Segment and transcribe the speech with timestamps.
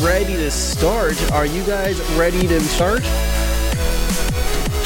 [0.00, 1.16] ready to start.
[1.32, 3.02] Are you guys ready to start?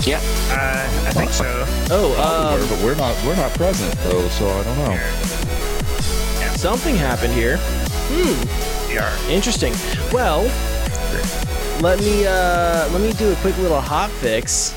[0.06, 0.20] Yeah.
[0.50, 1.64] Uh, I think so.
[1.90, 4.96] Oh, We're- um, but we're not we're not present though, so I don't know.
[6.56, 7.58] something happened here.
[8.88, 9.12] We are.
[9.28, 9.74] Interesting.
[10.12, 10.42] Well,
[11.82, 14.72] let me uh, let me do a quick little hot fix.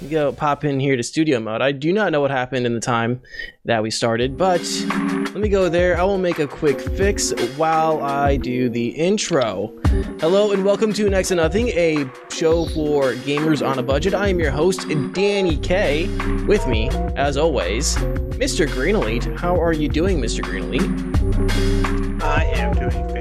[0.00, 1.60] You go pop in here to studio mode.
[1.60, 3.20] I do not know what happened in the time
[3.66, 6.00] that we started, but let me go there.
[6.00, 9.70] I will make a quick fix while I do the intro.
[10.18, 14.14] Hello and welcome to Next to Nothing, a show for gamers on a budget.
[14.14, 16.08] I am your host, Danny K.
[16.46, 17.96] With me, as always,
[18.38, 18.66] Mr.
[18.66, 19.24] Green Elite.
[19.36, 20.42] How are you doing, Mr.
[20.42, 22.22] Green Elite?
[22.22, 23.11] I am doing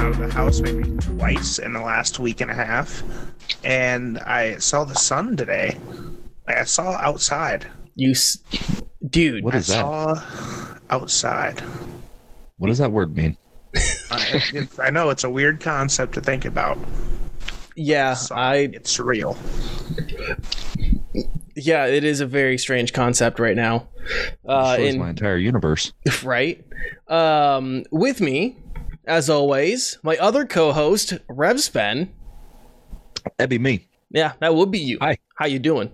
[0.00, 3.02] out of the house maybe twice in the last week and a half,
[3.62, 5.78] and I saw the sun today.
[6.48, 7.66] Like, I saw outside.
[7.96, 8.38] You, s-
[9.10, 9.44] dude.
[9.44, 9.80] What is I that?
[9.82, 11.60] saw outside.
[12.56, 13.36] What does that word mean?
[14.10, 16.78] I, it's, I know it's a weird concept to think about.
[17.76, 19.36] Yeah, So I it's real.
[21.54, 23.86] yeah, it is a very strange concept right now.
[24.48, 25.92] Uh, Shows in, my entire universe.
[26.24, 26.64] right?
[27.08, 28.56] Um, with me,
[29.10, 32.08] as always, my other co-host, Revspen.
[33.36, 33.88] That'd be me.
[34.10, 34.98] Yeah, that would be you.
[35.00, 35.18] Hi.
[35.34, 35.90] How you doing?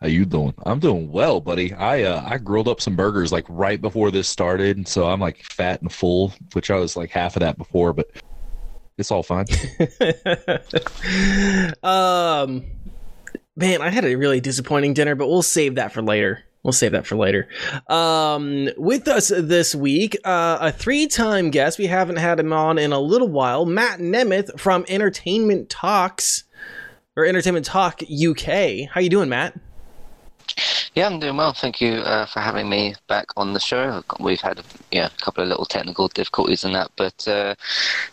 [0.00, 0.54] How you doing?
[0.64, 1.72] I'm doing well, buddy.
[1.74, 5.44] I uh, I grilled up some burgers like right before this started, so I'm like
[5.44, 8.10] fat and full, which I was like half of that before, but
[8.98, 9.46] it's all fine.
[11.82, 12.64] um,
[13.56, 16.42] man, I had a really disappointing dinner, but we'll save that for later.
[16.62, 17.48] We'll save that for later.
[17.88, 21.78] Um, with us this week, uh, a three-time guest.
[21.78, 23.66] We haven't had him on in a little while.
[23.66, 26.44] Matt Nemeth from Entertainment Talks
[27.16, 28.88] or Entertainment Talk UK.
[28.90, 29.58] How you doing, Matt?
[30.94, 31.52] Yeah, I'm doing well.
[31.54, 34.02] Thank you uh, for having me back on the show.
[34.20, 37.54] We've had yeah, a couple of little technical difficulties in that, but uh,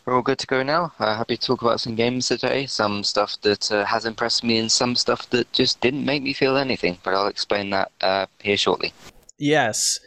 [0.06, 0.94] we're all good to go now.
[1.00, 4.58] Uh, happy to talk about some games today, some stuff that uh, has impressed me,
[4.60, 6.98] and some stuff that just didn't make me feel anything.
[7.04, 8.94] But I'll explain that uh, here shortly.
[9.42, 10.02] Yes.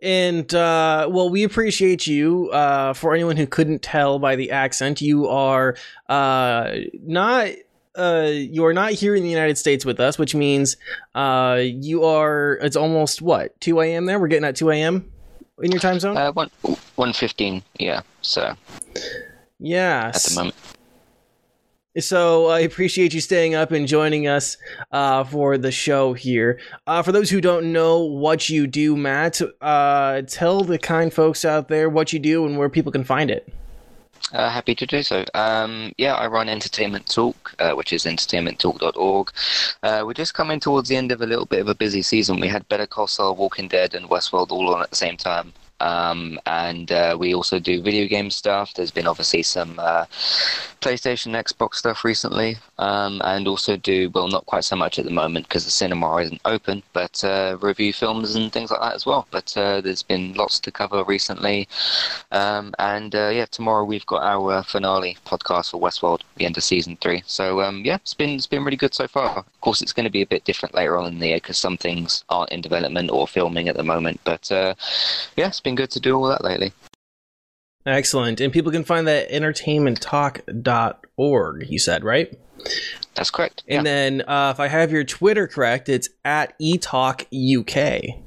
[0.00, 2.48] And uh well we appreciate you.
[2.50, 5.76] Uh for anyone who couldn't tell by the accent, you are
[6.08, 6.72] uh
[7.02, 7.50] not
[7.98, 10.76] uh you are not here in the United States with us, which means
[11.14, 14.18] uh you are it's almost what, two AM there?
[14.18, 15.10] We're getting at two AM
[15.62, 16.16] in your time zone?
[16.16, 16.50] Uh, one
[16.96, 18.02] one fifteen, yeah.
[18.22, 18.54] So
[19.58, 20.12] Yeah.
[20.14, 20.54] at the moment,
[21.98, 24.56] So I appreciate you staying up and joining us
[24.92, 26.60] uh, for the show here.
[26.86, 31.44] Uh, for those who don't know what you do, Matt, uh, tell the kind folks
[31.44, 33.52] out there what you do and where people can find it.
[34.32, 35.24] Uh, happy to do so.
[35.34, 39.32] Um, yeah, I run Entertainment Talk, uh, which is entertainmenttalk.org.
[39.82, 42.40] Uh, we're just coming towards the end of a little bit of a busy season.
[42.40, 45.52] We had Better Call Saul, Walking Dead, and Westworld all on at the same time.
[45.80, 48.74] Um, and uh, we also do video game stuff.
[48.74, 50.06] There's been obviously some uh,
[50.80, 55.10] PlayStation, Xbox stuff recently, um, and also do well, not quite so much at the
[55.10, 59.06] moment because the cinema isn't open, but uh, review films and things like that as
[59.06, 59.26] well.
[59.30, 61.68] But uh, there's been lots to cover recently,
[62.32, 66.64] um, and uh, yeah, tomorrow we've got our finale podcast for Westworld, the end of
[66.64, 67.22] season three.
[67.26, 69.38] So um, yeah, it's been it's been really good so far.
[69.38, 71.58] Of course, it's going to be a bit different later on in the year because
[71.58, 74.20] some things aren't in development or filming at the moment.
[74.24, 74.74] But uh,
[75.36, 76.72] yeah, it's been good to do all that lately.
[77.86, 78.40] Excellent.
[78.40, 82.38] And people can find that entertainmenttalk.org, you said, right?
[83.14, 83.62] That's correct.
[83.66, 88.20] And yeah, then uh, if I have your Twitter correct, it's at eTalkUK.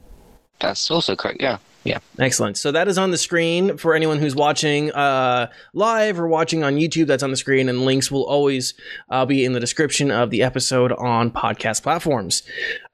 [0.59, 1.41] that's also correct.
[1.41, 1.99] Yeah, yeah.
[2.19, 2.57] Excellent.
[2.57, 6.75] So that is on the screen for anyone who's watching uh, live or watching on
[6.75, 7.07] YouTube.
[7.07, 8.75] That's on the screen, and links will always
[9.09, 12.43] uh, be in the description of the episode on podcast platforms.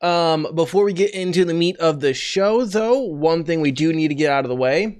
[0.02, 3.92] Um, before we get into the meat of the show, though, one thing we do
[3.92, 5.00] need to get out of the way.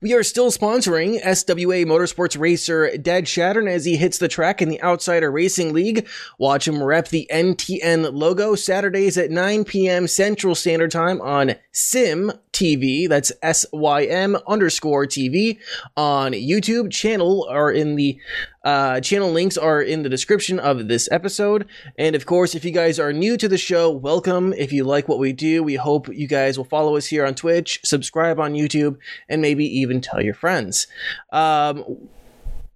[0.00, 4.68] We are still sponsoring SWA Motorsports racer Dad Shattern as he hits the track in
[4.68, 6.06] the Outsider Racing League.
[6.38, 10.06] Watch him rep the NTN logo Saturdays at 9 p.m.
[10.06, 13.08] Central Standard Time on Sim TV.
[13.08, 15.58] That's S Y M underscore TV
[15.96, 16.90] on YouTube.
[16.90, 18.18] Channel or in the
[18.64, 21.66] uh, channel links are in the description of this episode.
[21.98, 24.52] And of course, if you guys are new to the show, welcome.
[24.54, 27.34] If you like what we do, we hope you guys will follow us here on
[27.34, 30.86] Twitch, subscribe on YouTube, and maybe even tell your friends.
[31.32, 32.08] Um,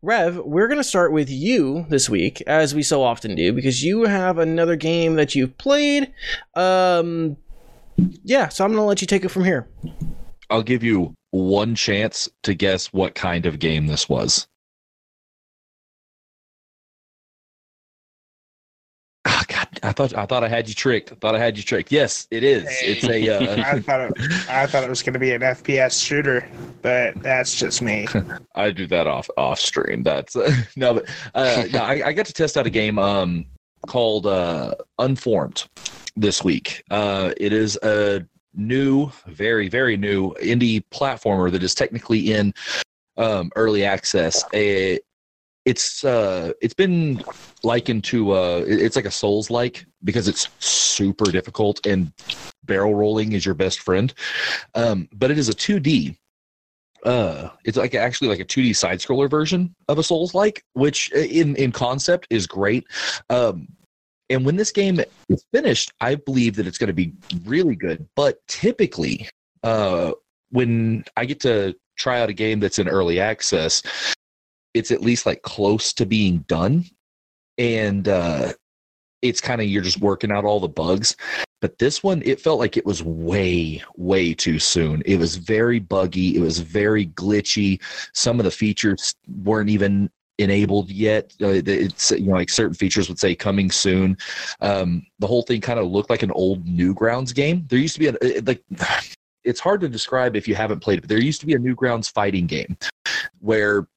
[0.04, 3.84] Rev, we're going to start with you this week, as we so often do, because
[3.84, 6.12] you have another game that you've played.
[6.54, 7.36] Um,
[8.24, 9.68] yeah, so I'm going to let you take it from here.
[10.50, 14.48] I'll give you one chance to guess what kind of game this was.
[19.82, 21.12] I thought I thought I had you tricked.
[21.12, 21.90] I thought I had you tricked.
[21.90, 22.64] Yes, it is.
[22.82, 23.28] It's a.
[23.28, 26.48] Uh, I thought it, I thought it was going to be an FPS shooter,
[26.82, 28.06] but that's just me.
[28.54, 30.04] I do that off off stream.
[30.04, 33.44] That's uh, no, but uh, no, I, I got to test out a game um
[33.88, 35.64] called uh, Unformed
[36.16, 36.84] this week.
[36.90, 38.24] Uh, it is a
[38.54, 42.54] new, very very new indie platformer that is technically in
[43.16, 44.44] um, early access.
[44.54, 45.00] A,
[45.64, 47.22] it's uh, it's been
[47.62, 52.12] likened to uh, it's like a Souls like because it's super difficult and
[52.64, 54.12] barrel rolling is your best friend.
[54.74, 56.16] Um, but it is a 2D
[57.04, 61.10] uh it's like actually like a 2d side scroller version of a souls like which
[61.12, 62.84] in in concept is great
[63.28, 63.66] um
[64.30, 67.12] and when this game is finished i believe that it's going to be
[67.44, 69.28] really good but typically
[69.64, 70.12] uh
[70.50, 73.82] when i get to try out a game that's in early access
[74.74, 76.84] it's at least like close to being done.
[77.58, 78.52] And uh
[79.22, 81.16] it's kind of you're just working out all the bugs.
[81.60, 85.02] But this one it felt like it was way way too soon.
[85.06, 86.36] It was very buggy.
[86.36, 87.80] It was very glitchy.
[88.14, 89.14] Some of the features
[89.44, 91.32] weren't even enabled yet.
[91.40, 94.16] Uh, it's you know like certain features would say coming soon.
[94.60, 97.64] Um, the whole thing kind of looked like an old newgrounds game.
[97.68, 98.62] There used to be a like
[99.44, 101.58] it's hard to describe if you haven't played it but there used to be a
[101.58, 102.76] newgrounds fighting game
[103.40, 103.88] where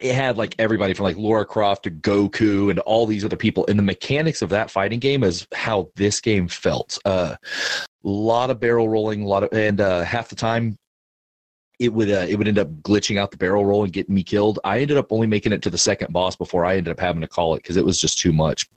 [0.00, 3.66] it had like everybody from like Laura Croft to Goku and all these other people.
[3.68, 6.98] And the mechanics of that fighting game is how this game felt.
[7.04, 7.36] A uh,
[8.02, 10.76] lot of barrel rolling, a lot of, and uh, half the time
[11.78, 14.22] it would uh, it would end up glitching out the barrel roll and getting me
[14.22, 14.58] killed.
[14.64, 17.22] I ended up only making it to the second boss before I ended up having
[17.22, 18.68] to call it because it was just too much.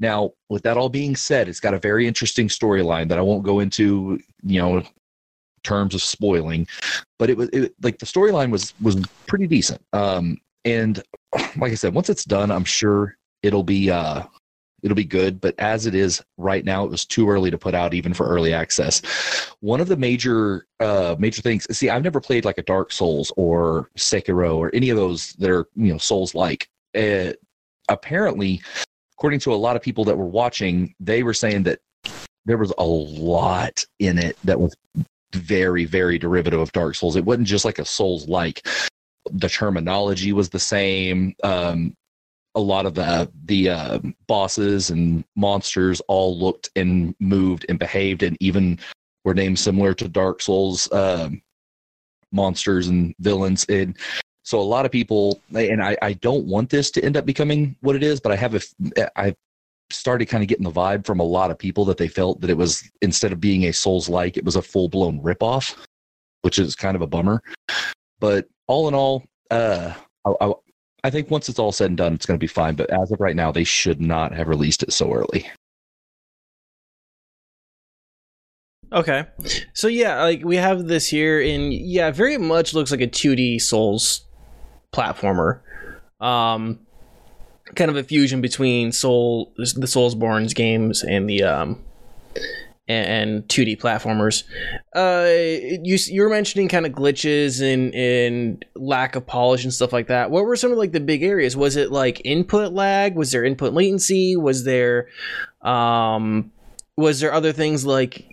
[0.00, 3.42] Now, with that all being said, it's got a very interesting storyline that I won't
[3.42, 4.82] go into, you know,
[5.64, 6.68] terms of spoiling,
[7.18, 8.96] but it was it, like the storyline was was
[9.26, 9.82] pretty decent.
[9.92, 10.38] Um,
[10.68, 11.02] and
[11.56, 14.24] like I said, once it's done, I'm sure it'll be uh
[14.82, 15.40] it'll be good.
[15.40, 18.28] But as it is right now, it was too early to put out even for
[18.28, 19.02] early access.
[19.60, 21.66] One of the major uh major things.
[21.76, 25.50] See, I've never played like a Dark Souls or Sekiro or any of those that
[25.50, 26.68] are you know Souls like.
[26.96, 27.32] Uh,
[27.88, 28.60] apparently,
[29.16, 31.80] according to a lot of people that were watching, they were saying that
[32.44, 34.74] there was a lot in it that was
[35.32, 37.16] very very derivative of Dark Souls.
[37.16, 38.66] It wasn't just like a Souls like
[39.32, 41.34] the terminology was the same.
[41.42, 41.94] Um,
[42.54, 48.22] a lot of the the uh, bosses and monsters all looked and moved and behaved,
[48.22, 48.78] and even
[49.24, 51.42] were named similar to Dark Souls um,
[52.32, 53.64] monsters and villains.
[53.68, 53.96] And
[54.42, 57.76] so, a lot of people, and I, I don't want this to end up becoming
[57.80, 59.34] what it is, but I have a I
[59.90, 62.50] started kind of getting the vibe from a lot of people that they felt that
[62.50, 65.76] it was instead of being a Souls like, it was a full blown ripoff,
[66.42, 67.42] which is kind of a bummer.
[68.20, 69.94] But all in all, uh,
[70.24, 70.52] I, I,
[71.04, 72.74] I think once it's all said and done, it's going to be fine.
[72.74, 75.48] But as of right now, they should not have released it so early.
[78.92, 79.26] Okay.
[79.74, 83.60] So yeah, like we have this here in yeah, very much looks like a 2D
[83.60, 84.24] Souls
[84.94, 85.60] platformer.
[86.20, 86.80] Um
[87.74, 91.84] kind of a fusion between Soul the Soulsborne's games and the um
[92.88, 94.44] and, 2D platformers.
[94.94, 100.06] Uh you you were mentioning kind of glitches and lack of polish and stuff like
[100.08, 100.30] that.
[100.30, 101.56] What were some of like the big areas?
[101.56, 103.14] Was it like input lag?
[103.14, 104.36] Was there input latency?
[104.36, 105.08] Was there
[105.62, 106.50] um
[106.96, 108.26] was there other things like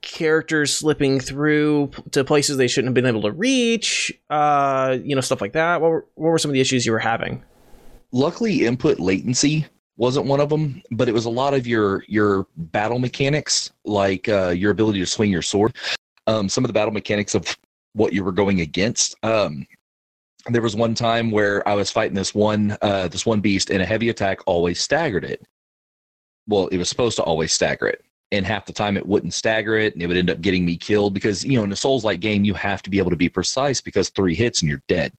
[0.00, 5.20] characters slipping through to places they shouldn't have been able to reach uh you know
[5.20, 7.42] stuff like that what were, what were some of the issues you were having
[8.10, 9.66] Luckily, input latency
[9.98, 14.28] wasn't one of them, but it was a lot of your your battle mechanics, like
[14.28, 15.76] uh, your ability to swing your sword.
[16.26, 17.56] Um, some of the battle mechanics of
[17.94, 19.16] what you were going against.
[19.24, 19.66] Um,
[20.46, 23.82] there was one time where I was fighting this one uh, this one beast, and
[23.82, 25.44] a heavy attack always staggered it.
[26.46, 29.76] Well, it was supposed to always stagger it, and half the time it wouldn't stagger
[29.76, 32.04] it, and it would end up getting me killed because you know in a Souls
[32.04, 34.82] like game you have to be able to be precise because three hits and you're
[34.86, 35.12] dead.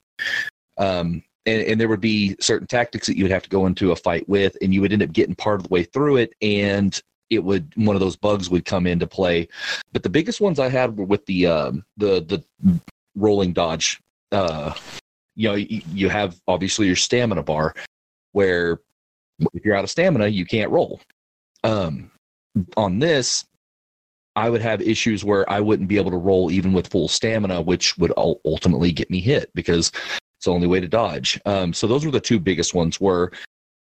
[0.77, 3.91] Um, and, and there would be certain tactics that you would have to go into
[3.91, 6.34] a fight with, and you would end up getting part of the way through it,
[6.41, 9.48] and it would one of those bugs would come into play.
[9.93, 12.43] But the biggest ones I had were with the um, the the
[13.15, 14.00] rolling dodge.
[14.31, 14.74] Uh,
[15.36, 17.74] you know, you, you have obviously your stamina bar,
[18.34, 18.79] where
[19.53, 21.00] if you're out of stamina, you can't roll.
[21.63, 22.12] Um,
[22.77, 23.46] on this,
[24.36, 27.62] I would have issues where I wouldn't be able to roll even with full stamina,
[27.62, 29.91] which would ultimately get me hit because
[30.39, 31.38] it's the only way to dodge.
[31.46, 33.01] Um, so those were the two biggest ones.
[33.01, 33.34] Were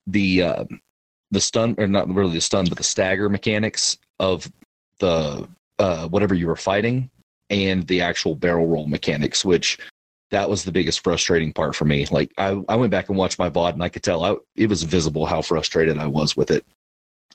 [0.07, 0.63] the uh,
[1.31, 4.49] the stun or not really the stun, but the stagger mechanics of
[4.99, 7.09] the uh, whatever you were fighting,
[7.49, 9.77] and the actual barrel roll mechanics, which
[10.31, 12.05] that was the biggest frustrating part for me.
[12.09, 14.69] Like I, I went back and watched my VOD, and I could tell I, it
[14.69, 16.65] was visible how frustrated I was with it.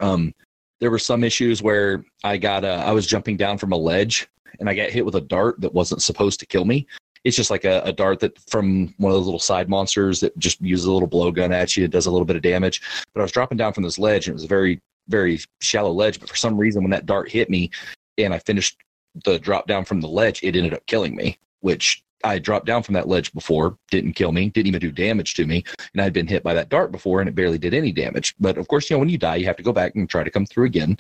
[0.01, 0.33] Um,
[0.81, 4.29] there were some issues where I got uh, I was jumping down from a ledge
[4.59, 6.87] and I got hit with a dart that wasn't supposed to kill me.
[7.25, 10.37] It's just like a, a dart that from one of those little side monsters that
[10.39, 11.85] just uses a little blowgun at you.
[11.85, 12.83] It does a little bit of damage.
[13.13, 15.93] But I was dropping down from this ledge and it was a very very shallow
[15.93, 16.19] ledge.
[16.19, 17.71] But for some reason, when that dart hit me
[18.17, 18.79] and I finished
[19.25, 22.83] the drop down from the ledge, it ended up killing me, which I dropped down
[22.83, 25.65] from that ledge before, didn't kill me, didn't even do damage to me.
[25.93, 28.35] And I'd been hit by that dart before and it barely did any damage.
[28.39, 30.23] But of course, you know, when you die, you have to go back and try
[30.23, 30.99] to come through again.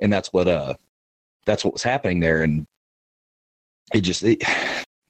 [0.00, 0.74] And that's what, uh,
[1.46, 2.42] that's what was happening there.
[2.42, 2.66] And
[3.92, 4.42] it just, it,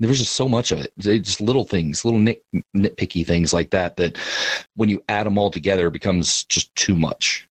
[0.00, 0.92] there was just so much of it.
[0.96, 2.44] They just little things, little nit,
[2.76, 4.18] nitpicky things like that, that
[4.74, 7.48] when you add them all together, it becomes just too much.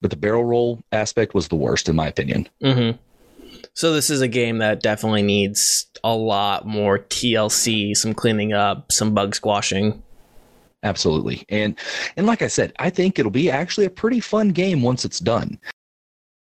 [0.00, 2.48] But the barrel roll aspect was the worst, in my opinion.
[2.62, 2.98] Mm-hmm.
[3.74, 8.90] So this is a game that definitely needs a lot more TLC, some cleaning up,
[8.90, 10.02] some bug squashing.
[10.82, 11.44] Absolutely.
[11.48, 11.78] And
[12.16, 15.20] and like I said, I think it'll be actually a pretty fun game once it's
[15.20, 15.58] done.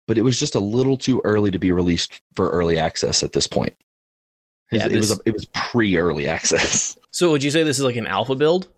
[0.06, 3.32] But it was just a little too early to be released for early access at
[3.32, 3.74] this point.
[4.72, 6.96] Yeah, it, this- was a, it was pre-early access.
[7.16, 8.68] So would you say this is like an alpha build?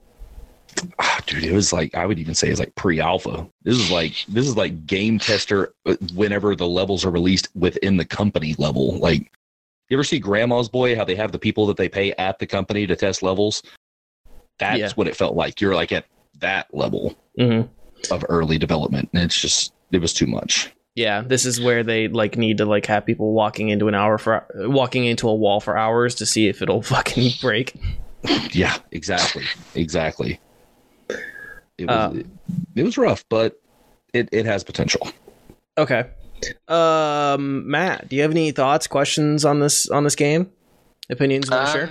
[1.00, 3.48] Ah, dude, it was like I would even say it's like pre-alpha.
[3.64, 7.96] This is like this is like game tester uh, whenever the levels are released within
[7.96, 8.96] the company level.
[8.98, 9.32] Like
[9.88, 12.46] you ever see Grandma's Boy how they have the people that they pay at the
[12.46, 13.60] company to test levels?
[14.60, 14.90] That's Yeah.
[14.94, 15.60] what it felt like.
[15.60, 16.04] You're like at
[16.38, 18.14] that level Mm-hmm.
[18.14, 20.70] of early development, and it's just it was too much.
[20.98, 24.18] Yeah, this is where they like need to like have people walking into an hour
[24.18, 27.80] for walking into a wall for hours to see if it'll fucking break.
[28.50, 29.44] Yeah, exactly,
[29.76, 30.40] exactly.
[31.78, 32.26] It was Uh, it,
[32.74, 33.60] it was rough, but
[34.12, 35.06] it it has potential.
[35.78, 36.10] Okay.
[36.66, 40.50] Um, Matt, do you have any thoughts, questions on this on this game?
[41.08, 41.90] Opinions you want to share?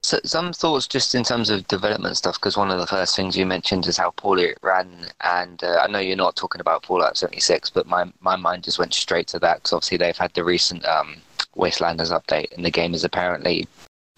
[0.00, 3.36] So, some thoughts just in terms of development stuff, because one of the first things
[3.36, 4.88] you mentioned is how poorly it ran.
[5.22, 8.78] And uh, I know you're not talking about Fallout 76, but my, my mind just
[8.78, 11.16] went straight to that, because obviously they've had the recent um,
[11.56, 13.66] Wastelanders update, and the game is apparently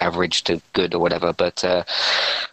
[0.00, 1.32] average to good or whatever.
[1.32, 1.84] But uh,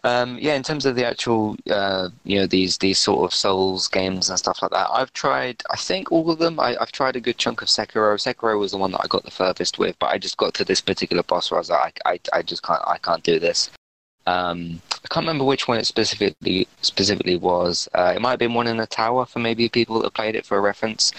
[0.04, 3.88] um, yeah, in terms of the actual, uh, you know, these these sort of Souls
[3.88, 5.64] games and stuff like that, I've tried.
[5.72, 6.60] I think all of them.
[6.60, 8.16] I, I've tried a good chunk of Sekiro.
[8.18, 10.66] Sekiro was the one that I got the furthest with, but I just got to
[10.66, 13.40] this particular boss where I was like, I, I, I just can't, I can't do
[13.40, 13.70] this.
[14.28, 17.88] Um, I can't remember which one it specifically specifically was.
[17.94, 20.46] Uh, it might have been one in a tower for maybe people that played it
[20.46, 21.14] for a reference.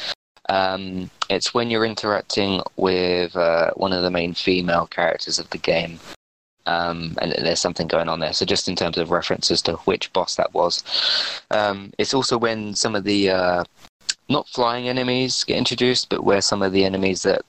[0.51, 5.59] Um, it's when you're interacting with uh, one of the main female characters of the
[5.59, 5.99] game,
[6.69, 8.33] um, and there's something going on there.
[8.33, 10.85] So just in terms of references to which boss that was,
[11.51, 13.65] um, it's also when some of the uh,
[14.29, 17.43] not flying enemies get introduced, but where some of the enemies that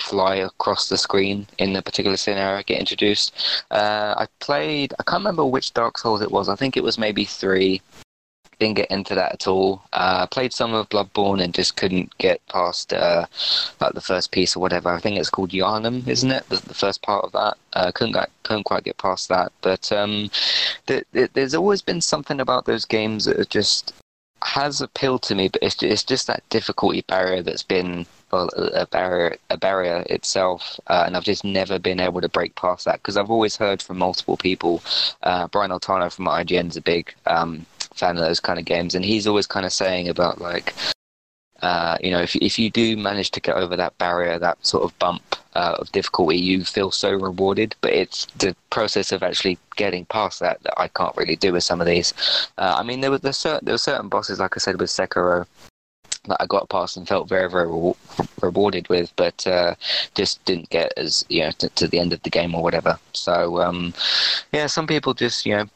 [0.00, 3.34] fly across the screen in a particular scenario get introduced.
[3.70, 4.94] Uh, I played.
[4.98, 6.48] I can't remember which Dark Souls it was.
[6.48, 7.82] I think it was maybe three.
[8.62, 9.82] Didn't get into that at all.
[9.92, 13.26] Uh, played some of Bloodborne and just couldn't get past uh,
[13.80, 14.88] like the first piece or whatever.
[14.88, 16.48] I think it's called Yharnam, isn't it?
[16.48, 17.56] The, the first part of that.
[17.72, 19.50] Uh, couldn't get, couldn't quite get past that.
[19.62, 20.30] But um,
[20.86, 23.94] th- th- there's always been something about those games that just
[24.44, 28.86] has appealed to me, but it's it's just that difficulty barrier that's been well, a
[28.86, 33.00] barrier a barrier itself, uh, and I've just never been able to break past that
[33.02, 34.82] because I've always heard from multiple people.
[35.24, 38.94] Uh, Brian Altano from IGN is a big um, fan of those kind of games,
[38.94, 40.74] and he's always kind of saying about like.
[41.60, 44.82] Uh, you know, if if you do manage to get over that barrier, that sort
[44.82, 45.22] of bump
[45.54, 47.76] uh, of difficulty, you feel so rewarded.
[47.80, 51.62] But it's the process of actually getting past that that I can't really do with
[51.62, 52.14] some of these.
[52.58, 54.90] Uh, I mean, there were there, certain, there were certain bosses, like I said, with
[54.90, 55.46] Sekiro,
[56.28, 57.94] that I got past and felt very very re-
[58.40, 59.74] rewarded with, but uh,
[60.14, 62.98] just didn't get as you know to, to the end of the game or whatever.
[63.12, 63.92] So um,
[64.52, 65.66] yeah, some people just you know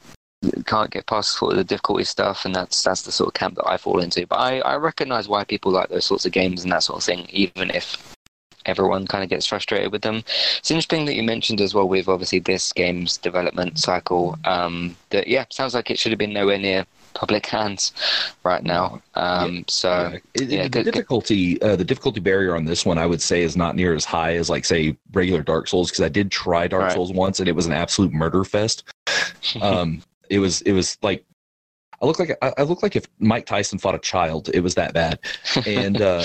[0.66, 3.56] can't get past sort of the difficulty stuff, and that's that's the sort of camp
[3.56, 4.26] that I fall into.
[4.26, 7.04] But I, I recognize why people like those sorts of games and that sort of
[7.04, 8.16] thing, even if
[8.66, 10.16] everyone kind of gets frustrated with them.
[10.58, 14.36] It's interesting that you mentioned as well with obviously this game's development cycle.
[14.44, 16.84] Um, that yeah, sounds like it should have been nowhere near
[17.14, 17.92] public hands
[18.44, 19.00] right now.
[19.14, 20.44] Um, so Yeah.
[20.44, 23.74] Yeah, the difficulty, uh, the difficulty barrier on this one, I would say, is not
[23.74, 26.92] near as high as like say regular Dark Souls because I did try Dark Right.
[26.92, 28.84] Souls once and it was an absolute murder fest.
[29.62, 31.24] Um, it was it was like
[32.00, 34.50] I look like I, look like if Mike Tyson fought a child.
[34.52, 35.18] It was that bad.
[35.66, 36.24] And um,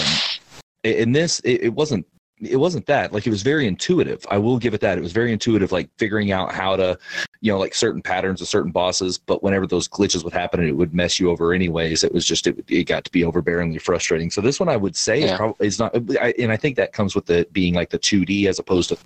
[0.84, 2.06] in this, it, it wasn't.
[2.44, 4.26] It wasn't that like it was very intuitive.
[4.32, 4.98] I will give it that.
[4.98, 6.98] It was very intuitive, like figuring out how to,
[7.40, 9.20] you know, like certain patterns of certain bosses.
[9.20, 12.04] But whenever those glitches would happen, it would mess you over anyways.
[12.04, 14.32] It was just it, it got to be overbearingly frustrating.
[14.32, 15.38] So this one, I would say, is Yeah.
[15.38, 15.96] probably is not.
[16.20, 18.98] I, and I think that comes with it being like the 2D as opposed to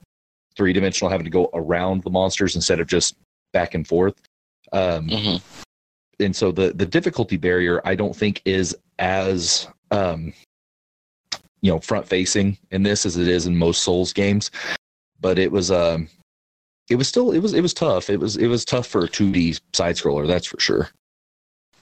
[0.56, 3.18] three dimensional, having to go around the monsters instead of just
[3.52, 4.16] back and forth.
[4.72, 5.42] Um, Mhm.
[6.20, 10.34] and so the the difficulty barrier I don't think is as um,
[11.62, 14.52] you know front facing in this as it is in most Souls games,
[15.20, 16.08] but it was um
[16.90, 18.10] it was still it was it was tough.
[18.10, 20.90] It was it was tough for a 2D side scroller, that's for sure.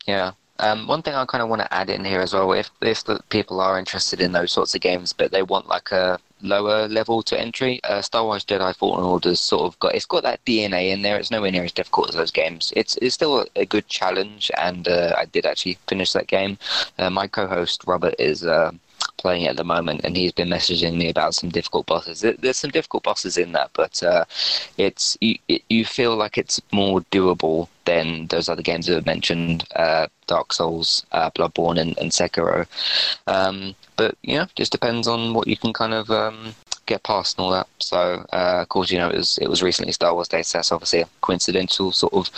[0.08, 0.32] Yeah.
[0.60, 3.03] Um, one thing I kind of want to add in here as well, if if
[3.03, 6.88] the people are interested in those sorts of games, but they want like a lower
[6.88, 10.43] level to entry, uh, Star Wars Jedi Fallen Order's sort of got it's got that
[10.45, 11.17] DNA in there.
[11.17, 12.72] It's nowhere near as difficult as those games.
[12.75, 16.57] It's it's still a, good challenge, and uh, I did actually finish that game.
[17.00, 18.45] Uh, my co-host Robert is.
[19.17, 22.22] Playing at the moment, and he's been messaging me about some difficult bosses.
[22.22, 24.25] There's some difficult bosses in that, but uh,
[24.77, 25.38] it's you,
[25.70, 30.51] you feel like it's more doable than those other games that have mentioned, uh, Dark
[30.51, 32.65] Souls, uh, Bloodborne, and, and Sekiro.
[33.27, 36.53] Um, but yeah, just depends on what you can kind of um,
[36.86, 37.68] get past and all that.
[37.80, 40.58] So, uh, of course, you know, it was it was recently Star Wars Day, so
[40.58, 42.30] that's obviously a coincidental sort of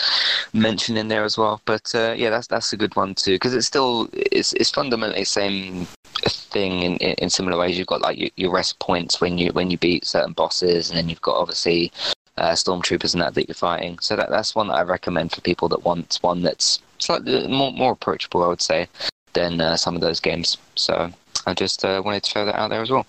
[0.53, 1.61] mention in there as well.
[1.65, 5.21] But uh, yeah, that's that's a good one too because it's still it's it's fundamentally
[5.21, 5.87] the same
[6.23, 7.77] thing in, in, in similar ways.
[7.77, 10.97] You've got like your, your rest points when you when you beat certain bosses, and
[10.97, 11.91] then you've got obviously
[12.37, 13.99] uh, stormtroopers and that that you're fighting.
[13.99, 17.71] So that that's one that I recommend for people that want one that's slightly more
[17.71, 18.87] more approachable, I would say,
[19.33, 20.57] than uh, some of those games.
[20.75, 21.11] So
[21.45, 23.05] I just uh, wanted to throw that out there as well.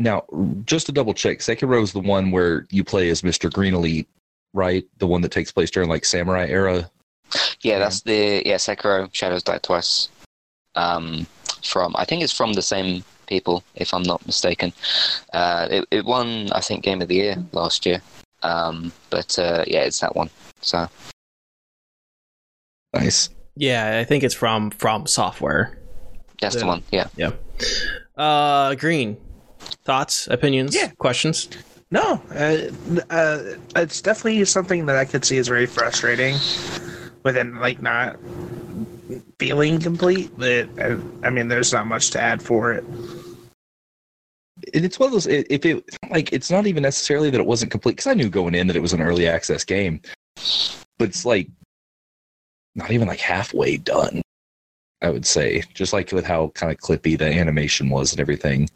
[0.00, 0.24] Now,
[0.64, 3.52] just to double check, Sekiro is the one where you play as Mr.
[3.52, 4.08] Green Elite,
[4.54, 4.82] right?
[4.96, 6.90] The one that takes place during like samurai era.
[7.60, 10.08] Yeah, that's the yeah Sekiro Shadows Die Twice.
[10.74, 11.26] Um,
[11.62, 14.72] from I think it's from the same people, if I'm not mistaken.
[15.34, 18.00] Uh, it, it won I think Game of the Year last year.
[18.42, 20.30] Um, but uh, yeah, it's that one.
[20.62, 20.88] So
[22.94, 23.28] nice.
[23.54, 25.76] Yeah, I think it's from FromSoftware.
[26.40, 26.82] That's the, the one.
[26.90, 27.08] Yeah.
[27.16, 27.32] Yeah.
[28.16, 29.18] Uh, Green.
[29.90, 30.92] Thoughts, opinions, yeah.
[30.98, 31.48] questions?
[31.90, 32.58] No, uh,
[33.10, 33.42] uh,
[33.74, 36.36] it's definitely something that I could see is very frustrating.
[37.24, 38.16] Within like not
[39.40, 42.84] feeling complete, but I, uh, I mean, there's not much to add for it
[44.74, 47.70] and it's one of those if it like it's not even necessarily that it wasn't
[47.70, 49.98] complete because i knew going in that it was an early access game
[50.98, 51.48] but it's like
[52.74, 54.20] not even like halfway done
[55.00, 58.68] i would say just like with how kind of clippy the animation was and everything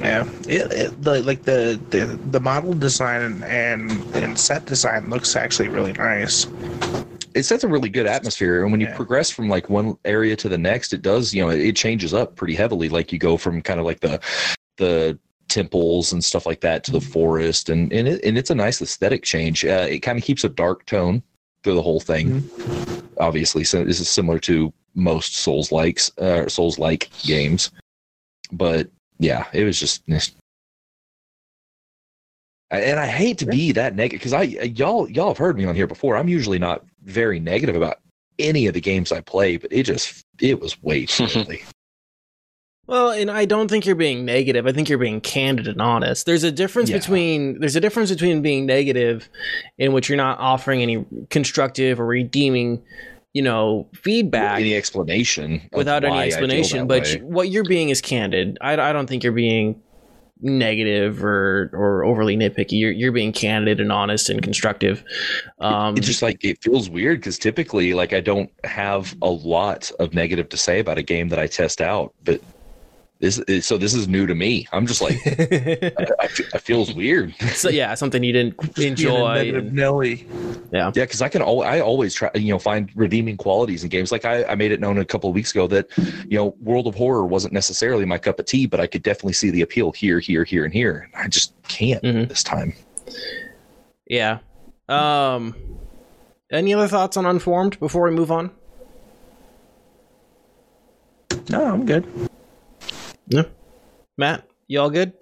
[0.00, 0.28] yeah.
[0.48, 5.68] It, it, the, like the, the the model design and and set design looks actually
[5.68, 6.46] really nice.
[7.34, 8.96] It sets a really good atmosphere and when you yeah.
[8.96, 12.34] progress from like one area to the next it does you know it changes up
[12.34, 12.88] pretty heavily.
[12.88, 14.20] Like you go from kind of like the
[14.78, 18.54] the temples and stuff like that to the forest and and, it, and it's a
[18.54, 19.64] nice aesthetic change.
[19.64, 21.22] Uh, it kind of keeps a dark tone
[21.62, 22.40] through the whole thing.
[22.40, 23.06] Mm-hmm.
[23.18, 27.70] obviously so this is similar to most souls likes uh, souls like games.
[28.52, 30.02] But yeah it was just
[32.70, 35.64] and I hate to be that negative because I uh, y'all y'all have heard me
[35.64, 36.16] on here before.
[36.16, 37.98] I'm usually not very negative about
[38.38, 41.62] any of the games I play, but it just it was way too early.
[42.86, 44.66] Well, and I don't think you're being negative.
[44.66, 46.26] I think you're being candid and honest.
[46.26, 46.98] There's a difference yeah.
[46.98, 49.28] between there's a difference between being negative
[49.78, 52.82] in which you're not offering any constructive or redeeming,
[53.34, 56.86] you know, feedback, any explanation without any explanation.
[56.86, 57.20] But way.
[57.20, 58.56] what you're being is candid.
[58.60, 59.82] I, I don't think you're being
[60.40, 62.78] negative or or overly nitpicky.
[62.78, 65.02] You're you're being candid and honest and constructive.
[65.58, 69.90] Um, it's just like it feels weird because typically, like I don't have a lot
[69.98, 72.40] of negative to say about a game that I test out, but
[73.20, 74.66] this is, so this is new to me.
[74.72, 77.34] I'm just like, I, I, I feels weird.
[77.54, 79.54] so yeah, something you didn't enjoy.
[79.54, 80.26] And, Nelly.
[80.72, 81.40] Yeah, yeah, because I can.
[81.40, 84.10] Al- I always try, you know, find redeeming qualities in games.
[84.10, 85.88] Like I, I made it known a couple of weeks ago that,
[86.28, 89.34] you know, World of Horror wasn't necessarily my cup of tea, but I could definitely
[89.34, 91.08] see the appeal here, here, here, and here.
[91.14, 92.28] I just can't mm-hmm.
[92.28, 92.74] this time.
[94.06, 94.40] Yeah.
[94.88, 95.54] Um.
[96.50, 98.50] Any other thoughts on Unformed before we move on?
[101.48, 102.06] No, I'm good.
[103.28, 103.44] Yeah.
[104.16, 105.12] Matt, you all good?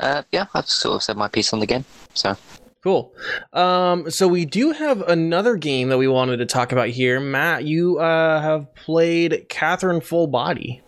[0.00, 1.84] Uh, yeah, I've sort of said my piece on the game.
[2.14, 2.36] So
[2.82, 3.12] cool.
[3.52, 7.20] Um, so we do have another game that we wanted to talk about here.
[7.20, 10.82] Matt, you uh, have played Catherine Full Body.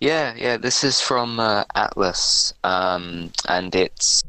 [0.00, 0.56] Yeah, yeah.
[0.56, 4.22] This is from uh, Atlus, um, and it's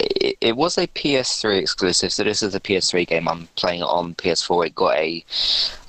[0.00, 2.12] it, it, was a PS3 exclusive.
[2.12, 3.28] So this is a PS3 game.
[3.28, 4.68] I'm playing it on PS4.
[4.68, 5.22] It got a.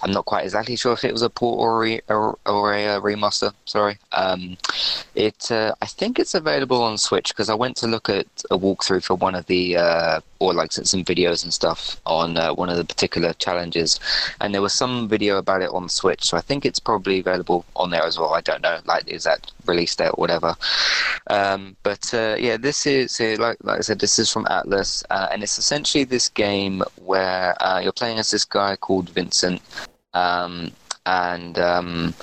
[0.01, 2.99] I'm not quite exactly sure if it was a port or a, or, or a
[3.01, 3.53] remaster.
[3.65, 3.97] Sorry.
[4.11, 4.57] Um,
[5.15, 5.51] it.
[5.51, 9.03] Uh, I think it's available on Switch because I went to look at a walkthrough
[9.03, 12.77] for one of the uh, or like some videos and stuff on uh, one of
[12.77, 13.99] the particular challenges,
[14.39, 16.23] and there was some video about it on Switch.
[16.23, 18.33] So I think it's probably available on there as well.
[18.33, 20.55] I don't know, like is that release date or whatever.
[21.27, 25.27] Um, but uh, yeah, this is like like I said, this is from Atlus, uh,
[25.31, 29.61] and it's essentially this game where uh, you're playing as this guy called Vincent.
[30.13, 30.71] Um,
[31.05, 32.13] and um,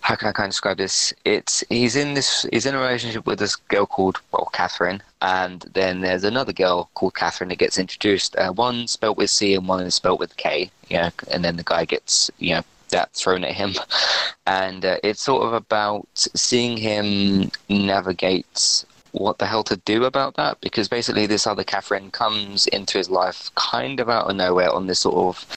[0.00, 1.12] how can I kind of describe this?
[1.24, 5.60] It's he's in this he's in a relationship with this girl called well Catherine, and
[5.74, 8.34] then there's another girl called Catherine that gets introduced.
[8.36, 10.70] Uh, one spelled with C and one is spelled with K.
[10.88, 13.74] Yeah, and then the guy gets you know that thrown at him,
[14.46, 18.84] and uh, it's sort of about seeing him navigate
[19.20, 23.10] what the hell to do about that because basically this other Catherine comes into his
[23.10, 25.56] life kind of out of nowhere on this sort of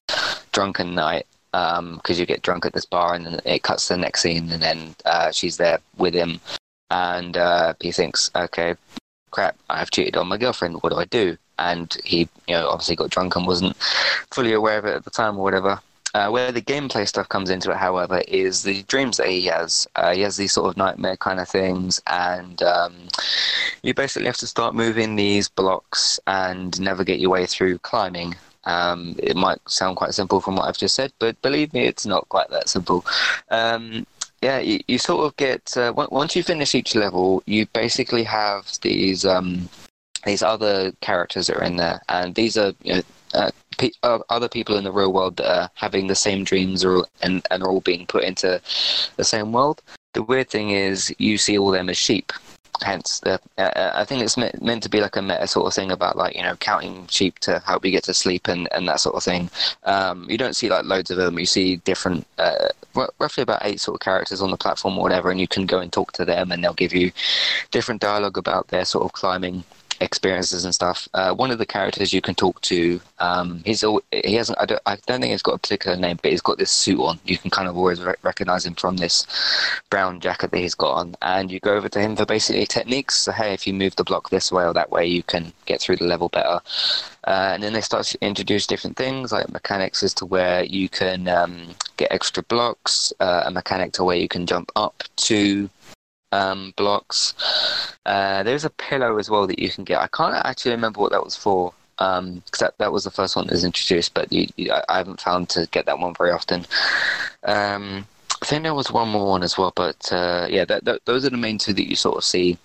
[0.52, 3.94] drunken night because um, you get drunk at this bar and then it cuts to
[3.94, 6.40] the next scene and then uh, she's there with him.
[6.90, 8.76] And uh, he thinks okay
[9.32, 11.38] crap i've cheated on my girlfriend what do i do?
[11.58, 13.78] And he you know obviously got drunk and wasn't
[14.32, 15.80] fully aware of it at the time or whatever
[16.14, 19.88] uh, where the gameplay stuff comes into it, however, is the dreams that he has.
[19.96, 22.94] Uh, he has these sort of nightmare kind of things, and um,
[23.84, 28.36] you basically have to start moving these blocks and navigate your way through climbing.
[28.66, 32.06] Um, it might sound quite simple from what I've just said, but believe me, it's
[32.06, 33.06] not quite that simple.
[33.50, 34.06] Um,
[34.42, 38.68] yeah, you, you, sort of get uh, once you finish each level, you basically have
[38.82, 39.70] these um,
[40.26, 43.02] these other characters that are in there, and these are you know,
[43.34, 46.86] uh, pe- uh, other people in the real world that are having the same dreams,
[46.86, 48.62] or and and are all being put into
[49.18, 49.82] the same world.
[50.14, 52.32] The weird thing is, you see all them as sheep
[52.84, 55.74] hence the uh, i think it's meant, meant to be like a meta sort of
[55.74, 58.88] thing about like you know counting sheep to help you get to sleep and, and
[58.88, 59.50] that sort of thing
[59.84, 62.70] um, you don't see like loads of them you see different uh,
[63.20, 65.80] roughly about eight sort of characters on the platform or whatever and you can go
[65.80, 67.12] and talk to them and they'll give you
[67.70, 69.64] different dialogue about their sort of climbing
[70.02, 71.08] experiences and stuff.
[71.14, 74.60] Uh, one of the characters you can talk to, um, he's all, he hasn't.
[74.60, 77.00] I don't, I don't think he's got a particular name, but he's got this suit
[77.00, 77.20] on.
[77.26, 79.26] You can kind of always re- recognize him from this
[79.90, 83.16] brown jacket that he's got on, and you go over to him for basically techniques.
[83.16, 85.82] So hey, if you move the block this way or that way, you can get
[85.82, 86.60] through the level better.
[87.26, 90.90] Uh, and then they start to introduce different things like mechanics as to where you
[90.90, 95.70] can um, get extra blocks, uh, a mechanic to where you can jump up to
[96.32, 97.34] um, blocks.
[98.06, 100.02] Uh, there's a pillow as well that you can get.
[100.02, 103.36] I can't actually remember what that was for because um, that, that was the first
[103.36, 106.32] one that was introduced, but you, you, I haven't found to get that one very
[106.32, 106.66] often.
[107.44, 108.08] Um,
[108.42, 111.26] I think there was one more one as well, but uh, yeah, that, that, those
[111.26, 112.58] are the main two that you sort of see.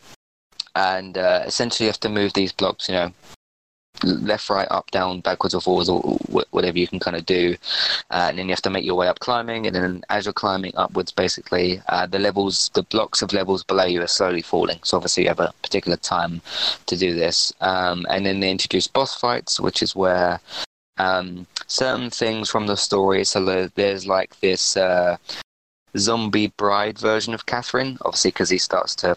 [0.75, 3.13] And uh, essentially, you have to move these blocks, you know,
[4.05, 6.01] left, right, up, down, backwards, or forwards, or
[6.51, 7.57] whatever you can kind of do.
[8.11, 9.67] Uh, and then you have to make your way up climbing.
[9.67, 13.85] And then as you're climbing upwards, basically, uh, the levels, the blocks of levels below
[13.85, 14.79] you are slowly falling.
[14.83, 16.41] So obviously, you have a particular time
[16.87, 17.53] to do this.
[17.61, 20.41] Um, and then they introduce boss fights, which is where
[20.99, 23.25] um, certain things from the story.
[23.25, 24.77] So there's like this.
[24.77, 25.17] Uh,
[25.99, 29.17] zombie bride version of Catherine, obviously because he starts to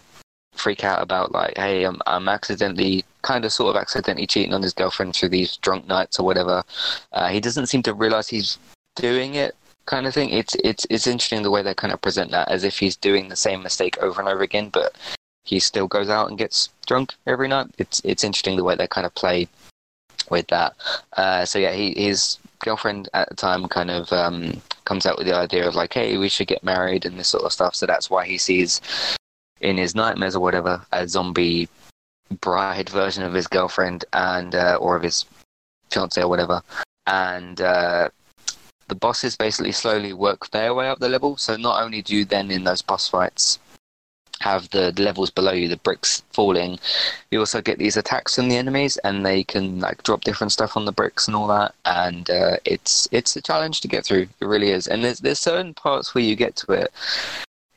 [0.53, 4.61] freak out about like, hey, I'm, I'm accidentally, kind of, sort of accidentally cheating on
[4.61, 6.63] his girlfriend through these drunk nights or whatever.
[7.11, 8.57] Uh, he doesn't seem to realize he's
[8.95, 9.55] doing it,
[9.85, 10.29] kind of thing.
[10.29, 13.27] It's it's it's interesting the way they kind of present that as if he's doing
[13.27, 14.95] the same mistake over and over again, but
[15.43, 17.67] he still goes out and gets drunk every night.
[17.77, 19.47] It's it's interesting the way they kind of play
[20.29, 20.75] with that.
[21.17, 25.27] Uh, so yeah, he his girlfriend at the time kind of um, comes out with
[25.27, 27.73] the idea of like, hey, we should get married and this sort of stuff.
[27.73, 28.81] So that's why he sees
[29.61, 31.67] in his nightmares or whatever a zombie
[32.35, 35.25] bride version of his girlfriend and uh, or of his
[35.89, 36.61] fiance or whatever,
[37.07, 38.09] and uh,
[38.87, 41.37] the bosses basically slowly work their way up the level.
[41.37, 43.59] So not only do you then in those boss fights
[44.41, 46.79] have the levels below you, the bricks falling,
[47.29, 50.77] you also get these attacks from the enemies, and they can like drop different stuff
[50.77, 51.73] on the bricks and all that.
[51.85, 54.27] And uh, it's it's a challenge to get through.
[54.39, 54.87] It really is.
[54.87, 56.91] And there's there's certain parts where you get to it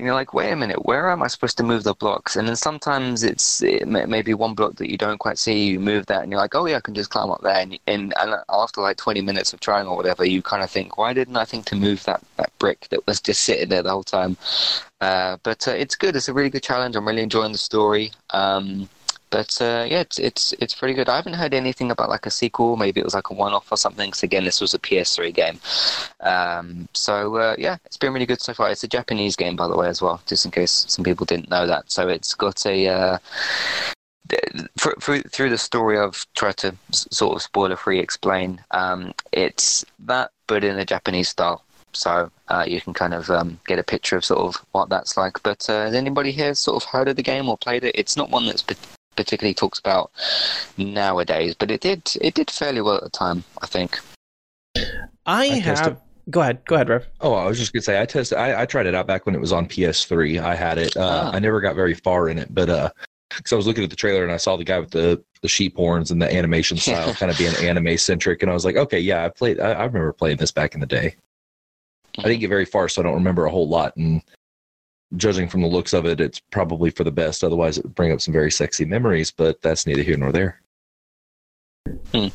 [0.03, 2.35] and you're like, wait a minute, where am I supposed to move the blocks?
[2.35, 5.79] And then sometimes it's it may, maybe one block that you don't quite see, you
[5.79, 7.55] move that, and you're like, oh yeah, I can just climb up there.
[7.55, 10.99] And, and, and after like 20 minutes of trying or whatever, you kind of think,
[10.99, 13.91] why didn't I think to move that, that brick that was just sitting there the
[13.91, 14.37] whole time?
[15.01, 16.17] Uh, but uh, it's good.
[16.17, 16.97] It's a really good challenge.
[16.97, 18.11] I'm really enjoying the story.
[18.31, 18.89] Um,
[19.33, 21.09] but uh, yeah, it's it's it's pretty good.
[21.09, 22.77] I haven't heard anything about like a sequel.
[22.77, 24.11] Maybe it was like a one-off or something.
[24.11, 25.59] Because again, this was a PS3 game.
[26.21, 28.71] Um, so uh, yeah, it's been really good so far.
[28.71, 31.49] It's a Japanese game, by the way, as well, just in case some people didn't
[31.49, 31.91] know that.
[31.91, 33.19] So it's got a uh,
[34.79, 38.63] through through the story I've tried to sort of spoiler free explain.
[38.71, 41.65] Um, it's that, but in a Japanese style.
[41.95, 45.17] So uh, you can kind of um, get a picture of sort of what that's
[45.17, 45.43] like.
[45.43, 47.95] But uh, has anybody here sort of heard of the game or played it?
[47.95, 48.63] It's not one that's
[49.23, 50.11] particularly talks about
[50.77, 53.99] nowadays, but it did it did fairly well at the time, I think.
[54.77, 54.83] I,
[55.27, 55.79] I have.
[55.79, 55.97] Tested.
[56.31, 57.07] Go ahead, go ahead, Rev.
[57.21, 58.39] Oh, I was just gonna say I tested.
[58.39, 60.41] I, I tried it out back when it was on PS3.
[60.41, 60.97] I had it.
[60.97, 61.31] Uh, ah.
[61.33, 62.91] I never got very far in it, but uh,
[63.37, 65.49] because I was looking at the trailer and I saw the guy with the the
[65.49, 68.77] sheep horns and the animation style kind of being anime centric, and I was like,
[68.77, 69.61] okay, yeah, I played.
[69.61, 71.17] I, I remember playing this back in the day.
[72.19, 73.97] I didn't get very far, so I don't remember a whole lot.
[73.97, 74.23] And
[75.17, 77.45] judging from the looks of it, it's probably for the best.
[77.45, 79.31] Otherwise, it would bring up some very sexy memories.
[79.31, 80.61] But that's neither here nor there.
[82.13, 82.31] Yeah,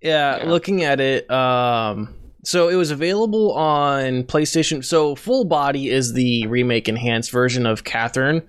[0.00, 0.44] Yeah.
[0.46, 4.84] looking at it, um, so it was available on PlayStation.
[4.84, 8.42] So Full Body is the remake enhanced version of Catherine.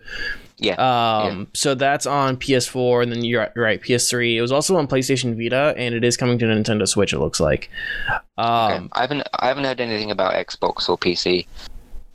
[0.57, 0.75] Yeah.
[0.75, 4.35] Um, so that's on PS4, and then you're you're right, PS3.
[4.37, 7.13] It was also on PlayStation Vita, and it is coming to Nintendo Switch.
[7.13, 7.69] It looks like.
[8.07, 8.17] Okay.
[8.37, 11.47] Um, I haven't I haven't heard anything about Xbox or PC,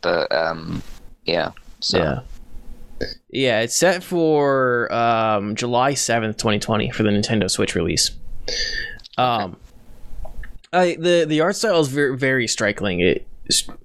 [0.00, 0.80] but um,
[1.26, 1.50] yeah.
[1.80, 2.20] So Yeah.
[3.28, 8.12] Yeah, it's set for um, July 7th, 2020 for the Nintendo Switch release.
[9.18, 9.56] Um
[10.72, 13.00] I the the art style is very very striking.
[13.00, 13.26] It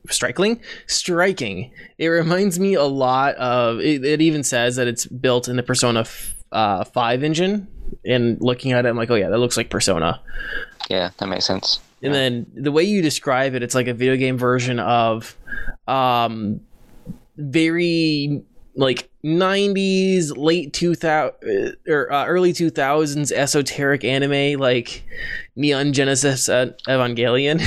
[0.09, 1.71] striking striking.
[1.97, 5.63] It reminds me a lot of it, it even says that it's built in the
[5.63, 7.67] Persona f- uh, 5 engine
[8.05, 10.21] and looking at it I'm like, "Oh yeah, that looks like Persona."
[10.89, 11.79] yeah, that makes sense.
[12.03, 15.35] And then the way you describe it, it's like a video game version of
[15.87, 16.61] um
[17.37, 18.43] very
[18.75, 25.03] like 90s late 2000 or uh, early 2000s esoteric anime like
[25.55, 27.61] neon genesis uh, evangelion